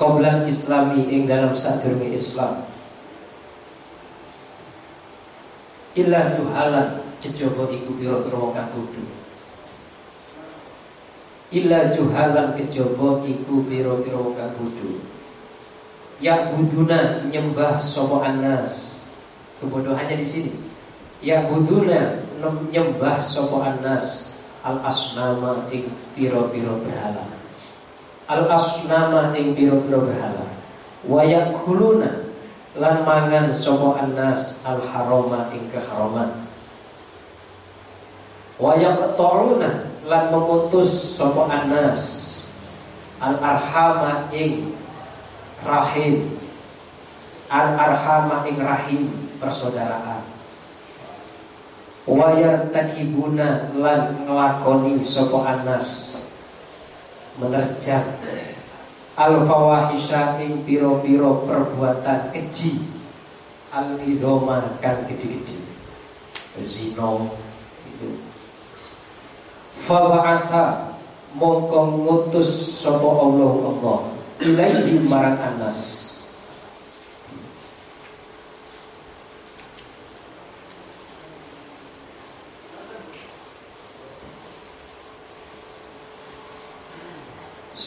Qabla 0.00 0.48
Islami 0.48 1.04
ing 1.10 1.28
dalam 1.28 1.52
sadurunge 1.52 2.16
Islam. 2.16 2.64
Illa 5.98 6.32
juhalan 6.32 7.02
kejaba 7.18 7.66
iku 7.66 7.98
pira-pira 7.98 8.38
kang 8.54 8.70
illa 11.48 11.92
juhalan 11.96 12.52
kejaba 12.56 13.24
iku 13.24 13.64
pira-pira 13.64 14.20
kang 14.36 14.52
bodho 14.60 15.18
ya 16.18 16.50
buduna 16.50 17.22
nyembah 17.30 17.78
sapa 17.78 18.26
anas. 18.26 18.98
Kebodohannya 19.58 20.18
di 20.18 20.26
sini. 20.26 20.52
Ya 21.22 21.46
buduna 21.46 22.22
nyembah 22.70 23.22
sapa 23.22 23.74
anas. 23.74 24.30
Al 24.66 24.82
asnama 24.82 25.70
ing 25.70 25.86
pira-pira 26.18 26.74
berhala. 26.82 27.24
Al 28.26 28.44
asnama 28.50 29.32
ing 29.38 29.54
pira-pira 29.54 29.98
berhala. 30.02 30.46
Wa 31.06 31.22
yakuluna 31.22 32.26
lan 32.78 33.06
mangan 33.06 33.54
sapa 33.54 34.02
anas 34.02 34.62
al 34.66 34.82
harama 34.90 35.50
ing 35.54 35.70
keharaman 35.70 36.47
wa 38.58 38.74
yaqta'una 38.74 39.86
lan 40.10 40.22
memutus 40.34 41.14
sapa 41.14 41.46
anas 41.46 42.02
al 43.22 43.38
arhama 43.38 44.26
ing 44.34 44.74
rahim. 45.62 46.26
Al 47.48 47.74
arhama 47.78 48.44
ing 48.44 48.58
rahim 48.60 49.08
persaudaraan. 49.38 50.22
Wayar 52.08 52.72
takibuna 52.72 53.68
lan 53.76 54.24
nglakoni 54.24 55.00
sapa 55.04 55.38
anas 55.44 56.16
menerjang. 57.36 58.06
Al 59.18 59.44
fawahisha 59.44 60.38
ing 60.42 60.62
piro-piro 60.62 61.42
perbuatan 61.44 62.30
keji 62.32 62.80
al 63.74 63.98
idoma 64.02 64.78
kan 64.80 65.04
gede-gede. 65.04 65.58
Zina 66.66 67.22
itu 67.86 68.27
Faba'atha 69.86 70.96
mongko 71.36 71.78
ngutus 72.02 72.82
sapa 72.82 73.06
Allah 73.06 73.52
Allah. 73.68 73.98
Ilaihi 74.42 75.02
marang 75.06 75.38
Anas. 75.38 76.08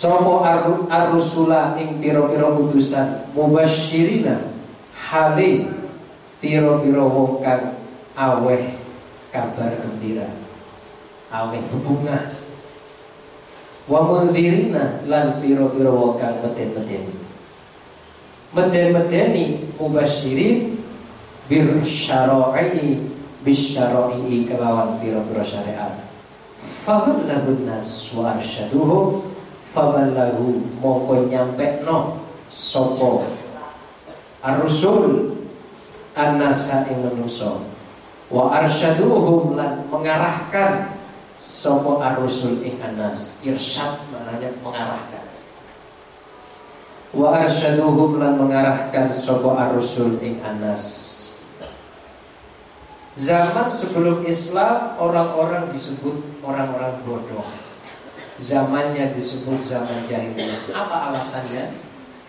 Sopo 0.01 0.41
ar-rusula 0.89 1.77
ing 1.77 2.01
piro-piro 2.01 2.57
utusan? 2.57 3.21
Mubasyirina 3.37 4.49
hale 4.97 5.69
piro-piro 6.41 7.05
wong 7.05 7.33
kang 7.45 7.77
aweh 8.17 8.65
kabar 9.29 9.69
gembira 9.77 10.25
aweh 11.31 11.63
bunga 11.71 12.35
wa 13.87 13.99
munzirina 14.03 15.01
lan 15.07 15.39
piro-piro 15.39 15.91
wakang 16.13 16.37
meden-meden. 16.43 17.07
Meden-medeni 18.51 19.71
mubasyirin 19.79 20.75
bir 21.47 21.81
syara'i 21.87 22.99
bis 23.41 23.73
syara'i 23.73 24.45
kelawan 24.45 24.99
piro-piro 24.99 25.41
syariat. 25.41 25.95
Faballahu 26.85 27.63
nas 27.65 28.11
wa 28.13 28.37
arsyaduhum 28.37 29.25
faballahu 29.71 30.61
mongko 30.83 31.31
nyampe 31.31 31.81
no 31.87 32.21
sopo 32.51 33.23
ar-rusul 34.43 35.31
an-nasa 36.13 36.85
ing 36.91 37.01
manusa 37.01 37.55
wa 38.27 38.51
arsyaduhum 38.61 39.55
lan 39.55 39.87
mengarahkan 39.87 41.00
Sopo 41.41 41.97
ar-rusul 41.97 42.61
ing 42.61 42.77
anas. 42.85 43.41
Irsyad 43.41 43.97
maknanya 44.13 44.53
mengarahkan. 44.61 45.25
Wa 47.11 47.41
arsyaduhum 47.41 48.21
lan 48.21 48.37
mengarahkan 48.37 49.09
Sopo 49.09 49.57
ar-rusul 49.57 50.21
ing 50.21 50.37
anas. 50.45 51.09
Zaman 53.17 53.67
sebelum 53.67 54.23
Islam 54.23 54.95
orang-orang 55.01 55.67
disebut 55.73 56.21
orang-orang 56.45 56.95
bodoh. 57.03 57.43
Zamannya 58.39 59.11
disebut 59.17 59.59
zaman 59.65 60.07
jahiliyah. 60.07 60.71
Apa 60.71 61.11
alasannya? 61.11 61.73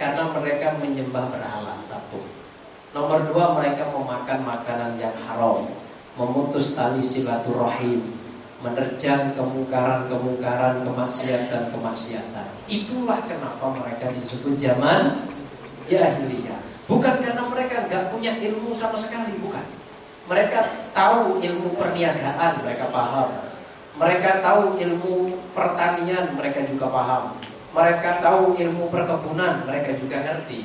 Karena 0.01 0.29
mereka 0.35 0.77
menyembah 0.83 1.31
berhala 1.31 1.79
Satu. 1.79 2.21
Nomor 2.93 3.25
dua 3.31 3.57
mereka 3.57 3.89
memakan 3.95 4.45
makanan 4.45 5.01
yang 5.01 5.15
haram. 5.25 5.65
Memutus 6.13 6.77
tali 6.77 7.01
silaturahim, 7.01 8.05
menerjang 8.63 9.35
kemungkaran-kemungkaran, 9.35 10.87
kemaksiatan-kemaksiatan. 10.87 12.47
Itulah 12.71 13.19
kenapa 13.27 13.75
mereka 13.75 14.15
disebut 14.15 14.55
zaman 14.55 15.27
jahiliyah. 15.91 16.63
Bukan 16.87 17.15
karena 17.23 17.43
mereka 17.51 17.87
nggak 17.91 18.15
punya 18.15 18.39
ilmu 18.39 18.71
sama 18.71 18.95
sekali, 18.95 19.35
bukan. 19.43 19.67
Mereka 20.31 20.63
tahu 20.95 21.43
ilmu 21.43 21.75
perniagaan, 21.75 22.63
mereka 22.63 22.87
paham. 22.95 23.29
Mereka 23.99 24.31
tahu 24.41 24.79
ilmu 24.79 25.15
pertanian, 25.53 26.31
mereka 26.39 26.63
juga 26.65 26.87
paham. 26.89 27.35
Mereka 27.75 28.23
tahu 28.23 28.55
ilmu 28.55 28.89
perkebunan, 28.89 29.67
mereka 29.67 29.99
juga 29.99 30.23
ngerti. 30.23 30.65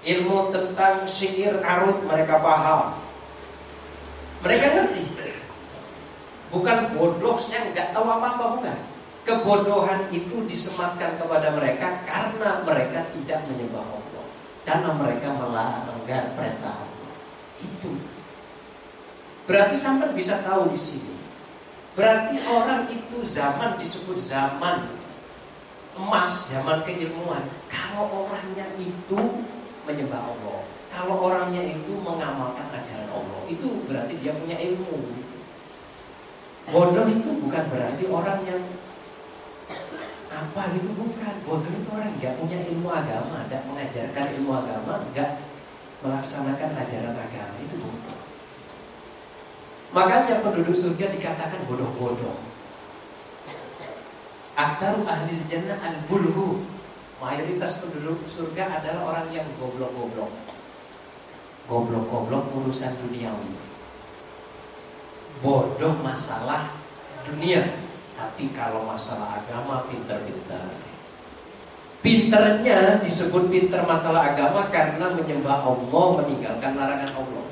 Ilmu 0.00 0.48
tentang 0.48 1.04
sihir 1.04 1.60
arut, 1.60 2.00
mereka 2.08 2.40
paham. 2.40 2.96
Mereka 4.40 4.66
ngerti. 4.72 5.19
Bukan 6.50 6.98
bodoh 6.98 7.38
yang 7.46 7.70
nggak 7.70 7.94
tahu 7.94 8.06
apa-apa, 8.06 8.44
bukan. 8.58 8.78
Kebodohan 9.22 10.10
itu 10.10 10.42
disematkan 10.48 11.14
kepada 11.20 11.54
mereka 11.54 12.02
karena 12.08 12.66
mereka 12.66 13.06
tidak 13.14 13.46
menyembah 13.46 13.84
Allah. 13.86 14.24
Karena 14.66 14.90
mereka 14.98 15.28
melanggar 15.38 16.24
perintah 16.34 16.74
Allah. 16.74 17.12
Itu. 17.62 17.90
Berarti 19.46 19.76
sampai 19.78 20.10
bisa 20.14 20.42
tahu 20.42 20.72
di 20.74 20.80
sini. 20.80 21.14
Berarti 21.94 22.38
orang 22.48 22.86
itu 22.90 23.22
zaman 23.26 23.76
disebut 23.78 24.18
zaman 24.18 24.88
emas, 25.98 26.46
zaman 26.48 26.80
keilmuan. 26.86 27.42
Kalau 27.66 28.26
orangnya 28.26 28.66
itu 28.78 29.20
menyembah 29.84 30.22
Allah, 30.22 30.60
kalau 30.94 31.18
orangnya 31.18 31.62
itu 31.66 31.92
mengamalkan 32.00 32.66
ajaran 32.72 33.10
Allah, 33.10 33.40
itu 33.50 33.68
berarti 33.90 34.14
dia 34.22 34.32
punya 34.38 34.56
ilmu. 34.58 35.19
Bodoh 36.68 37.06
itu 37.08 37.30
bukan 37.40 37.64
berarti 37.72 38.04
orang 38.12 38.40
yang 38.44 38.60
apa 40.28 40.62
gitu 40.76 40.90
bukan. 40.92 41.34
Bodoh 41.48 41.72
itu 41.72 41.88
orang 41.88 42.12
nggak 42.20 42.36
punya 42.36 42.58
ilmu 42.68 42.88
agama, 42.92 43.48
tidak 43.48 43.64
mengajarkan 43.64 44.26
ilmu 44.36 44.50
agama, 44.52 44.92
nggak 45.16 45.30
melaksanakan 46.04 46.70
ajaran 46.76 47.16
agama 47.16 47.56
itu 47.64 47.76
bodoh. 47.80 48.18
Makanya 49.90 50.44
penduduk 50.44 50.76
surga 50.76 51.10
dikatakan 51.16 51.66
bodoh-bodoh. 51.66 52.50
Aktaru 54.60 55.08
ahli 55.08 55.40
jannah 55.48 55.80
al-bulhu 55.80 56.60
Mayoritas 57.16 57.80
penduduk 57.80 58.28
surga 58.28 58.80
adalah 58.80 59.02
orang 59.08 59.26
yang 59.32 59.48
goblok-goblok 59.56 60.32
Goblok-goblok 61.64 62.44
urusan 62.60 62.92
duniawi 63.00 63.69
Bodoh 65.38 65.94
masalah 66.02 66.74
dunia. 67.22 67.62
Tapi 68.18 68.52
kalau 68.52 68.84
masalah 68.84 69.40
agama 69.40 69.86
pinter-pinter. 69.88 70.90
Pinternya 72.00 72.96
disebut 73.04 73.52
pinter 73.52 73.84
masalah 73.84 74.32
agama 74.32 74.72
Karena 74.72 75.12
menyembah 75.12 75.64
Allah 75.64 76.06
meninggalkan 76.20 76.72
larangan 76.76 77.12
Allah. 77.16 77.46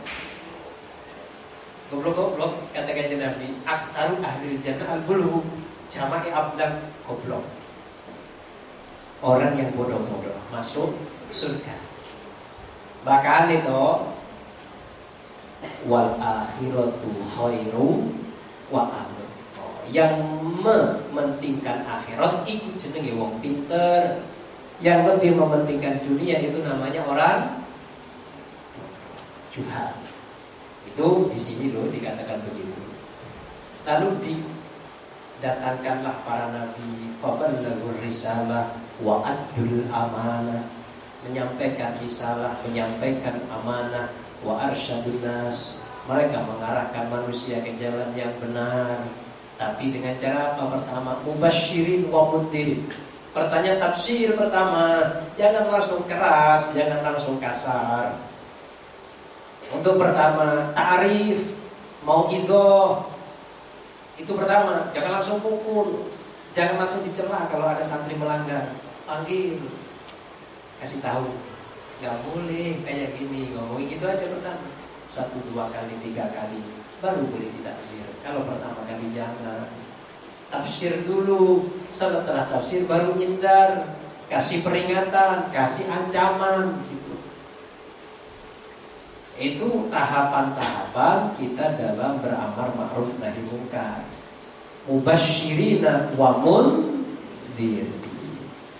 Goblok-goblok 1.89 2.69
kata 2.77 2.91
kajian 2.93 3.25
Nabi 3.25 3.49
Aktaru 3.65 4.21
ahli 4.21 4.61
jannah 4.61 4.93
al-bulhu 4.93 5.41
Jama'i 5.89 6.29
abdan 6.29 6.85
goblok. 7.09 7.49
Orang 9.25 9.57
yang 9.57 9.73
bodoh-bodoh 9.73 10.37
Masuk 10.53 10.93
surga. 11.33 11.77
Bahkan 13.09 13.49
itu 13.57 13.81
Wal 15.87 16.19
akhiratu 16.19 17.09
khairu 17.35 18.15
Wa 18.71 19.07
oh, 19.63 19.83
Yang 19.91 20.23
mementingkan 20.63 21.83
akhirat 21.87 22.47
Itu 22.47 22.75
jenenge 22.79 23.17
wong 23.19 23.41
pinter. 23.43 24.23
Yang 24.79 25.01
lebih 25.15 25.39
mementingkan 25.39 26.03
dunia 26.07 26.39
Itu 26.39 26.63
namanya 26.63 27.03
orang 27.07 27.59
Juhal. 29.49 29.97
Itu 30.87 31.27
di 31.33 31.39
sini 31.39 31.75
loh 31.75 31.91
dikatakan 31.91 32.39
begitu. 32.47 32.79
Lalu 33.83 34.09
di 34.23 34.35
datangkanlah 35.39 36.23
para 36.27 36.51
nabi 36.51 37.15
faballaghur 37.23 37.99
risalah 38.03 38.75
wa 38.99 39.23
adul 39.23 39.87
amanah 39.91 40.67
menyampaikan 41.23 41.95
risalah 42.03 42.59
menyampaikan 42.67 43.39
amanah 43.47 44.11
wa 44.43 44.71
arsyadun 44.71 45.19
nas. 45.23 45.83
Mereka 46.09 46.41
mengarahkan 46.41 47.05
manusia 47.13 47.61
ke 47.61 47.77
jalan 47.77 48.11
yang 48.17 48.33
benar. 48.41 49.05
Tapi 49.59 49.91
dengan 49.91 50.15
cara 50.17 50.55
apa? 50.57 50.81
Pertama 50.81 51.11
mubasyirin 51.27 52.09
wa 52.09 52.33
mundirin. 52.33 52.87
Pertanyaan 53.37 53.79
tafsir 53.83 54.33
pertama. 54.33 55.05
Jangan 55.37 55.69
langsung 55.69 56.03
keras 56.09 56.73
jangan 56.73 57.01
langsung 57.13 57.37
kasar. 57.43 58.17
Untuk 59.69 60.01
pertama 60.01 60.73
ta'rif. 60.73 61.57
Mau 62.07 62.31
idoh 62.33 63.05
itu 64.19 64.35
pertama, 64.35 64.91
jangan 64.91 65.23
langsung 65.23 65.39
pukul, 65.39 66.11
jangan 66.51 66.83
langsung 66.83 67.07
dicela 67.07 67.47
kalau 67.47 67.71
ada 67.71 67.87
santri 67.87 68.19
melanggar. 68.19 68.75
Panggil, 69.07 69.63
kasih 70.83 70.99
tahu, 70.99 71.31
nggak 71.99 72.17
boleh 72.31 72.79
kayak 72.87 73.19
gini 73.19 73.51
ngomong 73.55 73.83
gitu 73.91 74.05
aja 74.07 74.23
pertama. 74.23 74.69
Satu 75.09 75.41
dua 75.51 75.67
kali 75.73 75.99
tiga 76.05 76.31
kali 76.31 76.61
baru 77.03 77.23
boleh 77.27 77.49
ditafsir. 77.59 78.07
Kalau 78.23 78.45
pertama 78.47 78.85
kali 78.87 79.09
jangan 79.17 79.67
tafsir 80.53 81.01
dulu, 81.05 81.67
setelah 81.91 82.49
tafsir 82.49 82.85
baru 82.85 83.17
nyindar, 83.17 83.99
kasih 84.29 84.61
peringatan, 84.61 85.49
kasih 85.51 85.89
ancaman 85.89 86.85
gitu. 86.87 87.15
Itu 89.39 89.87
tahapan-tahapan 89.89 91.39
kita 91.39 91.79
dalam 91.79 92.19
beramar 92.19 92.69
ma'ruf 92.75 93.11
nahi 93.23 93.41
munkar. 93.49 94.03
Mubasyirina 94.91 96.15
wa 96.17 96.37
mundir. 96.43 97.87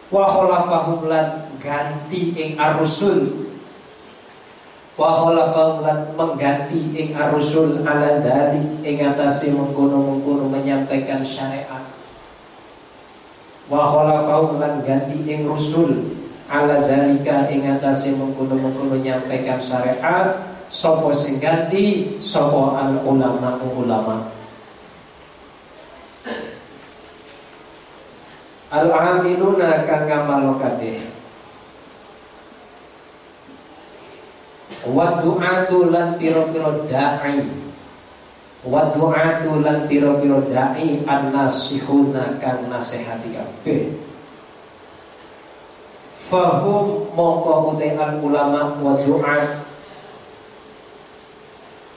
Wa 0.09 0.25
khalafahum 0.35 1.09
lan 1.09 1.48
ganti 1.63 2.35
ing 2.35 2.51
ar-rusul. 2.59 3.47
Wa 4.99 5.23
khalafahum 5.23 5.87
lan 5.87 5.99
mengganti 6.19 6.91
ing 6.95 7.15
ar-rusul 7.15 7.87
ala 7.87 8.19
dari 8.19 8.63
ing 8.83 9.03
atase 9.03 9.55
mengkono-mengkono 9.55 10.51
menyampaikan 10.51 11.23
syariat. 11.23 11.87
Wa 13.69 13.93
lan 14.59 14.83
ganti 14.83 15.23
ing 15.29 15.45
rusul 15.45 16.19
ala 16.49 16.89
dalika 16.89 17.45
ing 17.53 17.69
atase 17.69 18.17
mengkono-mengkono 18.17 18.97
menyampaikan 18.97 19.61
syariat 19.61 20.41
Sopo 20.69 21.13
sing 21.13 21.41
ganti 21.41 22.17
Sopo 22.21 22.77
al 22.77 23.01
ulama 23.05 23.61
ulama 23.61 24.33
Al 28.69 28.89
amiluna 28.93 29.89
kang 29.89 30.05
Wa 34.87 35.19
du'atu 35.19 35.91
lan 35.91 36.15
piro-piro 36.15 36.87
da'i. 36.87 37.43
Wa 38.63 38.95
du'atu 38.95 39.59
lan 39.59 39.91
piro-piro 39.91 40.39
da'i 40.47 41.03
An-nasihuna 41.03 42.39
kang 42.39 42.71
nasihati 42.71 43.35
kabeh. 43.35 43.83
Fahum 46.29 47.09
mongko 47.17 47.75
al 47.81 48.15
ulama 48.23 48.77
wa 48.79 48.95
du'at 49.01 49.65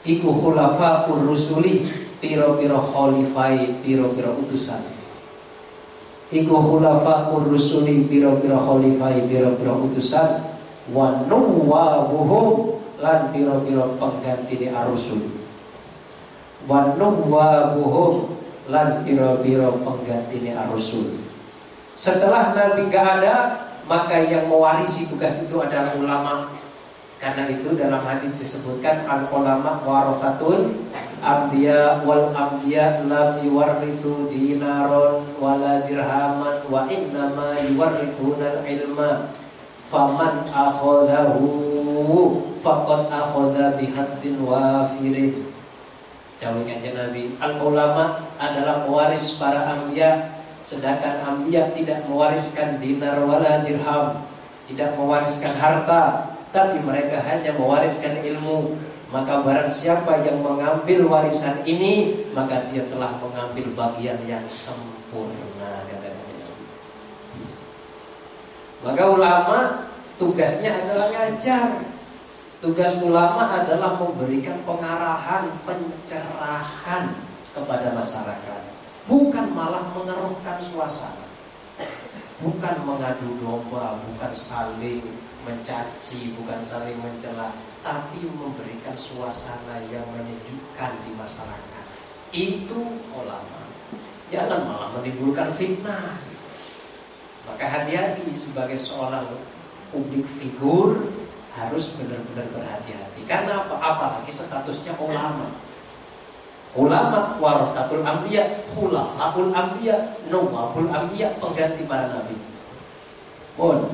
iku 0.08 0.32
khulafa 0.42 1.06
rusuli 1.06 1.86
piro-piro 2.18 2.82
khalifai 2.90 3.84
piro-piro 3.86 4.34
utusan. 4.42 4.82
Iku 6.32 6.56
khulafa 6.58 7.30
rusuli 7.30 8.08
piro-piro 8.10 8.58
khalifai 8.66 9.28
piro-piro 9.30 9.86
utusan 9.86 10.61
wa 10.90 11.22
nuwabuhum 11.30 12.82
lan 12.98 13.30
piro-piro 13.30 13.94
pengganti 14.02 14.58
di 14.58 14.68
arusul. 14.74 15.22
Wa 16.66 16.98
nuwabuhum 16.98 18.34
lan 18.74 19.06
piro-piro 19.06 19.78
pengganti 19.86 20.38
di 20.42 20.50
arusul. 20.50 21.22
Setelah 21.94 22.58
Nabi 22.58 22.90
gak 22.90 23.22
ada 23.22 23.36
maka 23.86 24.24
yang 24.26 24.50
mewarisi 24.50 25.06
tugas 25.06 25.38
itu 25.38 25.62
adalah 25.62 25.94
ulama. 26.00 26.36
Karena 27.22 27.46
itu 27.54 27.78
dalam 27.78 28.02
hadis 28.02 28.34
disebutkan 28.34 29.06
al 29.06 29.30
ulama 29.30 29.78
warasatul 29.86 30.74
ambiya 31.22 32.02
wal 32.02 32.34
ambiya 32.34 33.06
lam 33.06 33.38
yuwarrithu 33.46 34.26
dinaron 34.34 35.22
wala 35.38 35.86
dirhaman 35.86 36.66
wa 36.66 36.90
innama 36.90 37.62
yuwarrithuna 37.62 38.66
ilma 38.66 39.30
faman 39.92 40.48
akhadahu 40.48 41.44
faqad 42.64 43.12
akhadha 43.12 43.76
bihaddin 43.76 44.39
wafirin 44.42 45.52
Dawai 46.42 46.66
kanjeng 46.66 46.98
Nabi, 46.98 47.38
al 47.38 47.54
ulama 47.62 48.26
adalah 48.42 48.82
pewaris 48.82 49.38
para 49.38 49.62
ambia, 49.62 50.42
sedangkan 50.66 51.22
ambia 51.22 51.70
tidak 51.70 52.02
mewariskan 52.10 52.82
dinar 52.82 53.22
wala 53.22 53.62
dirham, 53.62 54.26
tidak 54.66 54.89
mewariskan 54.98 55.54
harta, 55.54 56.34
tapi 56.50 56.82
mereka 56.82 57.22
hanya 57.22 57.54
mewariskan 57.54 58.26
ilmu. 58.26 58.74
Maka 59.14 59.46
barang 59.46 59.70
siapa 59.70 60.26
yang 60.26 60.42
mengambil 60.42 61.06
warisan 61.14 61.62
ini, 61.62 62.26
maka 62.34 62.66
dia 62.74 62.89
telah 62.89 63.22
mengambil 63.22 63.78
bagian 63.78 64.18
yang 64.26 64.42
sempurna. 64.50 65.51
Maka 68.82 69.04
ulama 69.14 69.86
tugasnya 70.18 70.74
adalah 70.82 71.08
ngajar. 71.14 71.70
Tugas 72.62 72.94
ulama 73.02 73.58
adalah 73.58 73.98
memberikan 73.98 74.58
pengarahan, 74.66 75.50
pencerahan 75.66 77.10
kepada 77.54 77.90
masyarakat. 77.94 78.62
Bukan 79.10 79.50
malah 79.58 79.82
mengeruhkan 79.98 80.62
suasana. 80.62 81.26
Bukan 82.42 82.76
mengadu 82.86 83.38
domba, 83.42 83.98
bukan 84.02 84.34
saling 84.34 85.02
mencaci, 85.46 86.34
bukan 86.38 86.58
saling 86.62 86.98
mencela, 87.02 87.54
tapi 87.82 88.30
memberikan 88.30 88.94
suasana 88.94 89.82
yang 89.90 90.06
menyejukkan 90.14 90.94
di 91.06 91.12
masyarakat. 91.18 91.86
Itu 92.34 92.82
ulama. 93.14 93.62
Jangan 94.30 94.70
malah 94.70 94.90
menimbulkan 94.98 95.50
fitnah. 95.54 96.31
Maka 97.50 97.66
hati-hati 97.66 98.38
sebagai 98.38 98.78
seorang 98.78 99.26
publik 99.89 100.26
figur 100.38 101.10
harus 101.58 101.94
benar-benar 101.98 102.48
berhati-hati. 102.54 103.22
Karena 103.28 103.66
apa? 103.66 103.76
Apalagi 103.78 104.32
statusnya 104.32 104.96
ulama. 104.98 105.52
Ulama 106.72 107.36
warasatul 107.44 108.00
anbiya, 108.08 108.64
khulafaul 108.72 109.52
anbiya, 109.52 110.16
nawabul 110.32 110.88
anbiya, 110.88 111.36
pengganti 111.36 111.84
para 111.84 112.08
nabi. 112.08 112.39
Pun 113.60 113.92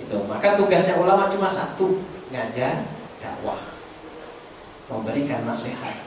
itu. 0.00 0.18
Maka 0.24 0.56
tugasnya 0.56 0.96
ulama 0.96 1.28
cuma 1.28 1.44
satu, 1.44 2.00
ngajar 2.32 2.88
dakwah. 3.20 3.60
Memberikan 4.88 5.44
nasihat. 5.44 6.00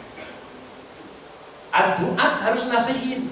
Aduat 1.69 2.33
harus 2.41 2.65
nasihin. 2.65 3.29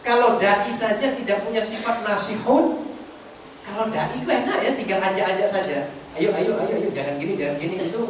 Kalau 0.00 0.40
dai 0.40 0.70
saja 0.72 1.12
tidak 1.12 1.44
punya 1.44 1.60
sifat 1.60 2.00
nasihun, 2.00 2.88
kalau 3.68 3.84
dai 3.92 4.16
itu 4.16 4.28
enak 4.28 4.58
ya, 4.64 4.70
tinggal 4.72 5.00
aja-aja 5.04 5.44
saja. 5.44 5.92
Ayo 6.16 6.34
ayo 6.34 6.56
ayo 6.58 6.74
ayo 6.74 6.88
jangan 6.90 7.20
gini 7.22 7.38
jangan 7.38 7.56
gini 7.62 7.86
itu 7.86 8.02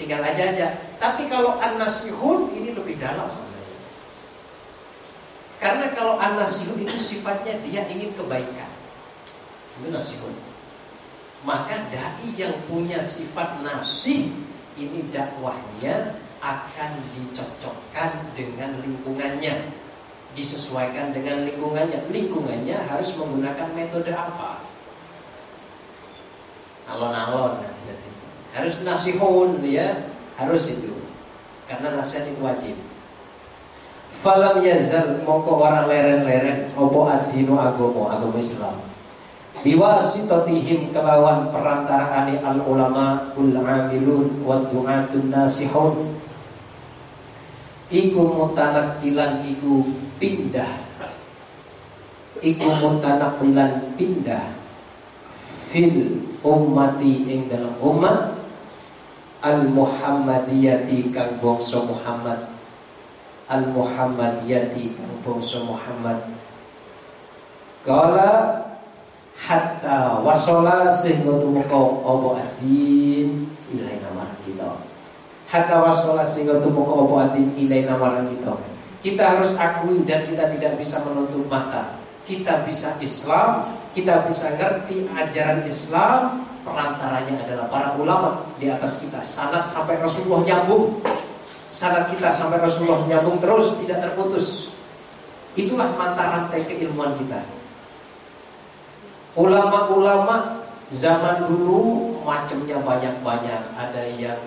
tinggal 0.00 0.24
aja 0.24 0.42
aja 0.52 0.66
tapi 0.96 1.28
kalau 1.28 1.60
an-nasihun 1.60 2.48
ini 2.56 2.72
lebih 2.72 2.96
dalam. 2.96 3.28
Karena 5.60 5.92
kalau 5.92 6.16
an-nasihun 6.16 6.80
itu 6.84 6.96
sifatnya 6.96 7.60
dia 7.64 7.84
ingin 7.88 8.12
kebaikan. 8.16 8.70
Itu 9.76 9.92
nasihun. 9.92 10.32
Maka 11.44 11.76
dai 11.92 12.32
yang 12.36 12.56
punya 12.64 13.04
sifat 13.04 13.60
nasih 13.60 14.32
ini 14.80 15.00
dakwahnya 15.12 16.16
akan 16.40 16.90
dicocokkan 17.16 18.32
dengan 18.36 18.76
lingkungannya 18.80 19.72
disesuaikan 20.36 21.16
dengan 21.16 21.48
lingkungannya. 21.48 22.12
Lingkungannya 22.12 22.76
harus 22.86 23.16
menggunakan 23.16 23.68
metode 23.72 24.12
apa? 24.12 24.62
Alon-alon 26.86 27.76
harus 28.56 28.80
nasihun 28.80 29.60
ya. 29.60 30.08
Harus 30.40 30.72
itu. 30.72 30.92
Karena 31.68 32.00
nasihat 32.00 32.28
itu 32.28 32.40
wajib. 32.40 32.76
Falam 34.24 34.64
yazal 34.64 35.20
moko 35.28 35.60
orang 35.60 35.92
leren-leren 35.92 36.72
opo 36.72 37.04
adino 37.04 37.60
agomo 37.60 38.08
agama 38.08 38.40
Islam. 38.40 38.80
Biwasitatihim 39.60 40.92
kelawan 40.92 41.52
perantaraan 41.52 42.32
al 42.40 42.60
ulama 42.64 43.32
ul 43.36 43.52
amilun 43.52 44.40
wa 44.40 44.64
du'atun 44.68 45.28
nasihun. 45.28 46.16
Iku 47.92 48.20
mutanak 48.24 49.00
ilan 49.04 49.44
iku 49.46 49.84
pindah. 50.16 50.86
Iku 52.40 52.68
mutanak 52.84 53.40
ilan 53.40 53.96
pindah. 53.96 54.52
Fil 55.72 56.20
ummati 56.44 57.26
ing 57.26 57.48
dalam 57.48 57.74
umat 57.80 58.38
al 59.40 59.66
Muhammadiyati 59.66 61.10
kang 61.10 61.40
bangsa 61.40 61.80
Muhammad. 61.82 62.52
Al 63.48 63.64
Muhammadiyati 63.72 64.94
kang 64.94 65.14
bangsa 65.24 65.64
Muhammad. 65.64 66.28
Kala 67.86 68.62
hatta 69.36 70.20
wasala 70.20 70.90
sehingga 70.90 71.38
tumeka 71.38 71.78
apa 72.02 72.28
adin 72.42 73.46
ilai 73.70 73.96
nama 74.02 74.26
kita. 74.42 74.82
Hatta 75.46 75.76
wasala 75.82 76.26
sehingga 76.26 76.60
tumeka 76.60 76.94
apa 76.94 77.14
adin 77.30 77.48
ilai 77.56 77.86
nama 77.86 78.22
kita 78.26 78.75
kita 79.06 79.22
harus 79.38 79.54
akui 79.54 80.02
dan 80.02 80.26
kita 80.26 80.50
tidak 80.58 80.72
bisa 80.82 80.98
menutup 81.06 81.46
mata. 81.46 81.94
Kita 82.26 82.66
bisa 82.66 82.98
Islam 82.98 83.70
kita 83.96 84.28
bisa 84.28 84.52
ngerti 84.52 85.08
ajaran 85.08 85.64
Islam. 85.64 86.44
Perantaranya 86.60 87.46
adalah 87.46 87.66
para 87.72 87.88
ulama 87.96 88.44
di 88.60 88.68
atas 88.68 89.00
kita. 89.00 89.24
Sanat 89.24 89.72
sampai 89.72 89.96
Rasulullah 89.96 90.44
nyambung. 90.44 91.00
Sanat 91.72 92.12
kita 92.12 92.28
sampai 92.28 92.60
Rasulullah 92.60 93.00
nyambung 93.08 93.40
terus 93.40 93.72
tidak 93.80 94.04
terputus. 94.04 94.68
Itulah 95.56 95.88
mata 95.96 96.20
rantai 96.28 96.60
keilmuan 96.68 97.16
kita. 97.16 97.40
Ulama-ulama 99.40 100.60
zaman 100.92 101.48
dulu 101.48 102.20
macamnya 102.20 102.76
banyak-banyak. 102.84 103.62
Ada 103.80 104.02
yang 104.20 104.40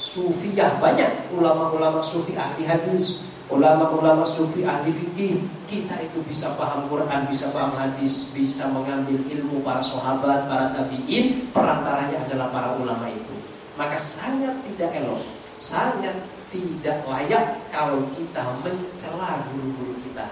sufiyah 0.00 0.80
banyak 0.80 1.28
ulama-ulama 1.36 2.00
sufi 2.00 2.32
ahli 2.32 2.64
hadis 2.64 3.20
ulama-ulama 3.52 4.24
sufi 4.24 4.64
ahli 4.64 4.88
fikih 4.88 5.36
kita 5.68 6.00
itu 6.00 6.24
bisa 6.24 6.56
paham 6.56 6.88
Quran, 6.88 7.28
bisa 7.28 7.52
paham 7.52 7.76
hadis, 7.76 8.32
bisa 8.32 8.68
mengambil 8.72 9.20
ilmu 9.28 9.60
para 9.60 9.84
sahabat, 9.84 10.48
para 10.48 10.72
tabiin, 10.72 11.48
perantaranya 11.52 12.24
adalah 12.28 12.48
para 12.48 12.72
ulama 12.80 13.08
itu. 13.12 13.36
Maka 13.76 13.96
sangat 14.00 14.56
tidak 14.68 14.90
elok, 15.04 15.20
sangat 15.60 16.16
tidak 16.52 17.04
layak 17.08 17.56
kalau 17.72 18.04
kita 18.16 18.44
mencela 18.60 19.44
guru-guru 19.52 19.96
kita. 20.04 20.26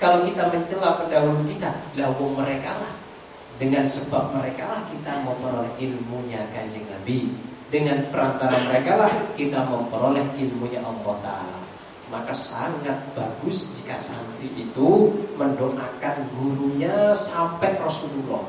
Kalau 0.00 0.24
kita 0.24 0.48
mencela 0.48 0.96
pendahulu 0.96 1.44
kita, 1.44 1.72
lalu 1.96 2.24
mereka 2.36 2.72
lah. 2.80 2.94
Dengan 3.60 3.84
sebab 3.84 4.32
mereka 4.32 4.64
lah 4.64 4.80
kita 4.88 5.20
memperoleh 5.20 5.72
ilmunya 5.76 6.48
kanjeng 6.56 6.88
Nabi. 6.88 7.28
Dengan 7.68 8.08
perantara 8.08 8.56
mereka 8.72 8.96
lah 8.96 9.12
kita 9.36 9.68
memperoleh 9.68 10.24
ilmunya 10.40 10.80
Allah 10.80 11.16
Ta'ala 11.20 11.59
maka 12.10 12.34
sangat 12.34 12.98
bagus 13.14 13.70
jika 13.78 13.94
santri 13.94 14.50
itu 14.58 15.14
mendoakan 15.38 16.16
gurunya 16.34 17.14
sampai 17.14 17.78
Rasulullah. 17.78 18.44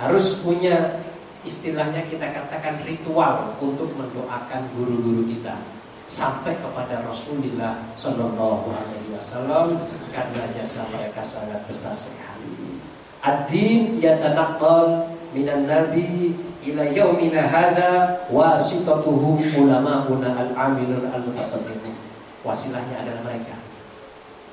Harus 0.00 0.40
punya 0.40 1.04
istilahnya 1.44 2.08
kita 2.08 2.32
katakan 2.32 2.80
ritual 2.88 3.52
untuk 3.60 3.92
mendoakan 3.94 4.64
guru-guru 4.74 5.28
kita 5.28 5.60
sampai 6.08 6.56
kepada 6.56 7.04
Rasulullah 7.04 7.84
Shallallahu 8.00 8.72
Alaihi 8.72 9.12
Wasallam 9.12 9.76
karena 10.08 10.42
jasa 10.56 10.88
mereka 10.88 11.20
sangat 11.20 11.60
besar 11.68 11.92
sekali. 11.92 12.80
Adin 13.20 14.00
yatanaqqal 14.00 15.12
minan 15.36 15.68
nabi 15.68 16.32
ila 16.64 16.84
yaumina 16.88 17.44
hada 17.44 18.24
wasitatuhu 18.32 19.36
ulama'una 19.52 20.32
al-amilun 20.32 21.12
al-mutaqaddimun 21.12 21.87
wasilahnya 22.42 23.02
adalah 23.02 23.22
mereka. 23.26 23.56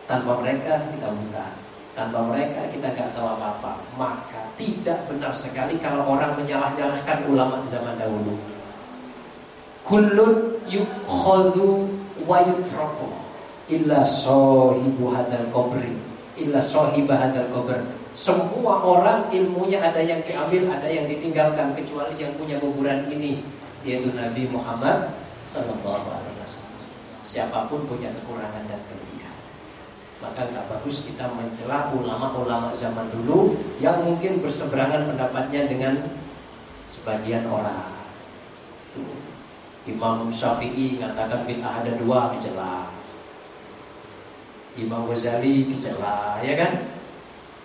Tanpa 0.06 0.38
mereka 0.42 0.86
kita 0.94 1.08
buta. 1.10 1.46
Tanpa 1.96 2.20
mereka 2.28 2.62
kita 2.70 2.88
nggak 2.92 3.10
tahu 3.16 3.28
apa-apa. 3.38 3.72
Maka 3.98 4.42
tidak 4.60 5.00
benar 5.10 5.34
sekali 5.34 5.80
kalau 5.82 6.06
orang 6.06 6.38
menyalah-nyalahkan 6.38 7.26
ulama 7.30 7.64
zaman 7.66 7.96
dahulu. 7.98 8.36
Kullun 9.86 10.60
yukhadhu 10.66 11.86
wa 12.26 12.42
yutraku 12.42 13.10
illa 13.70 14.02
sahibu 14.02 15.14
hadal 15.14 15.46
qabri 15.54 15.94
illa 16.36 16.60
sahibah 16.60 17.18
hadal 17.18 17.48
qabr. 17.54 17.80
Semua 18.16 18.80
orang 18.80 19.28
ilmunya 19.28 19.84
ada 19.84 20.00
yang 20.00 20.24
diambil, 20.24 20.72
ada 20.72 20.88
yang 20.88 21.04
ditinggalkan 21.04 21.76
kecuali 21.76 22.16
yang 22.16 22.32
punya 22.40 22.56
kuburan 22.64 23.04
ini 23.12 23.44
yaitu 23.84 24.10
Nabi 24.16 24.48
Muhammad 24.50 25.12
sallallahu 25.46 26.08
alaihi 26.10 26.35
siapa 27.26 27.66
pun 27.66 27.90
punya 27.90 28.14
kekurangan 28.14 28.70
dan 28.70 28.80
kelebihan. 28.86 29.36
Maka 30.24 30.48
tak 30.48 30.66
bagus 30.72 31.04
kita 31.04 31.28
mencela 31.34 31.92
ulama-ulama 31.92 32.72
zaman 32.72 33.12
dulu 33.12 33.58
yang 33.84 34.00
mungkin 34.06 34.40
berseberangan 34.40 35.12
pendapatnya 35.12 35.68
dengan 35.68 36.08
sebagian 36.88 37.50
orang. 37.50 37.92
Imam 39.86 40.32
Syafi'i 40.32 40.98
mengatakan 40.98 41.46
bid'ah 41.46 41.84
ada 41.84 41.94
dua 42.00 42.34
dicela. 42.38 42.90
Imam 44.76 45.08
Ghazali 45.08 45.68
dicela, 45.68 46.40
ya 46.42 46.54
kan? 46.58 46.74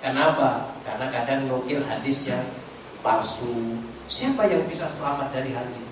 Kenapa? 0.00 0.74
Karena 0.84 1.06
kadang 1.12 1.48
nukil 1.48 1.84
hadis 1.84 2.28
yang 2.28 2.44
palsu. 3.04 3.76
Siapa 4.11 4.46
yang 4.48 4.64
bisa 4.66 4.90
selamat 4.90 5.32
dari 5.32 5.54
hal 5.54 5.64
ini? 5.70 5.90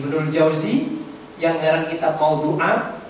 Ibnul 0.00 0.32
Jauzi 0.32 1.03
yang 1.42 1.58
ngarang 1.58 1.90
kitab 1.90 2.14
doa, 2.18 3.00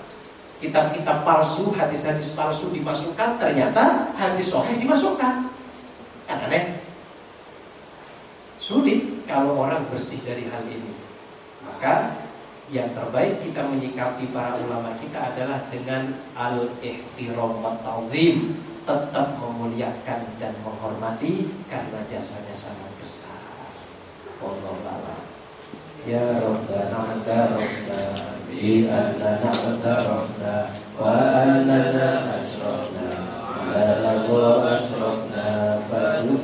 kitab-kitab 0.63 1.21
palsu, 1.21 1.75
hadis-hadis 1.75 2.33
palsu 2.33 2.71
dimasukkan, 2.73 3.37
ternyata 3.37 4.09
hadis 4.17 4.49
sahih 4.49 4.77
dimasukkan. 4.79 5.45
Kan 6.25 6.37
aneh? 6.49 6.81
Sulit 8.57 9.27
kalau 9.29 9.61
orang 9.61 9.85
bersih 9.93 10.17
dari 10.25 10.49
hal 10.49 10.65
ini. 10.65 10.93
Maka 11.69 12.17
yang 12.73 12.89
terbaik 12.97 13.45
kita 13.45 13.61
menyikapi 13.61 14.25
para 14.33 14.57
ulama 14.57 14.97
kita 14.97 15.21
adalah 15.21 15.61
dengan 15.69 16.17
al-ihtiram 16.33 17.61
wa 17.61 17.77
ta'zim, 17.85 18.57
tetap 18.85 19.37
memuliakan 19.37 20.21
dan 20.41 20.53
menghormati 20.65 21.45
karena 21.69 21.99
jasanya 22.09 22.53
sangat 22.53 22.89
besar. 22.97 23.37
Allah 24.41 24.73
Ya 25.13 25.34
يا 26.07 26.39
ربنا 26.47 26.97
اعترفنا 27.01 27.99
بأننا 28.49 29.39
اقترفنا 29.43 30.65
وأننا 31.01 32.35
أسرفنا 32.35 33.09
على 33.75 34.11
الله 34.15 34.73
أسرفنا 34.73 35.79
فتب 35.91 36.39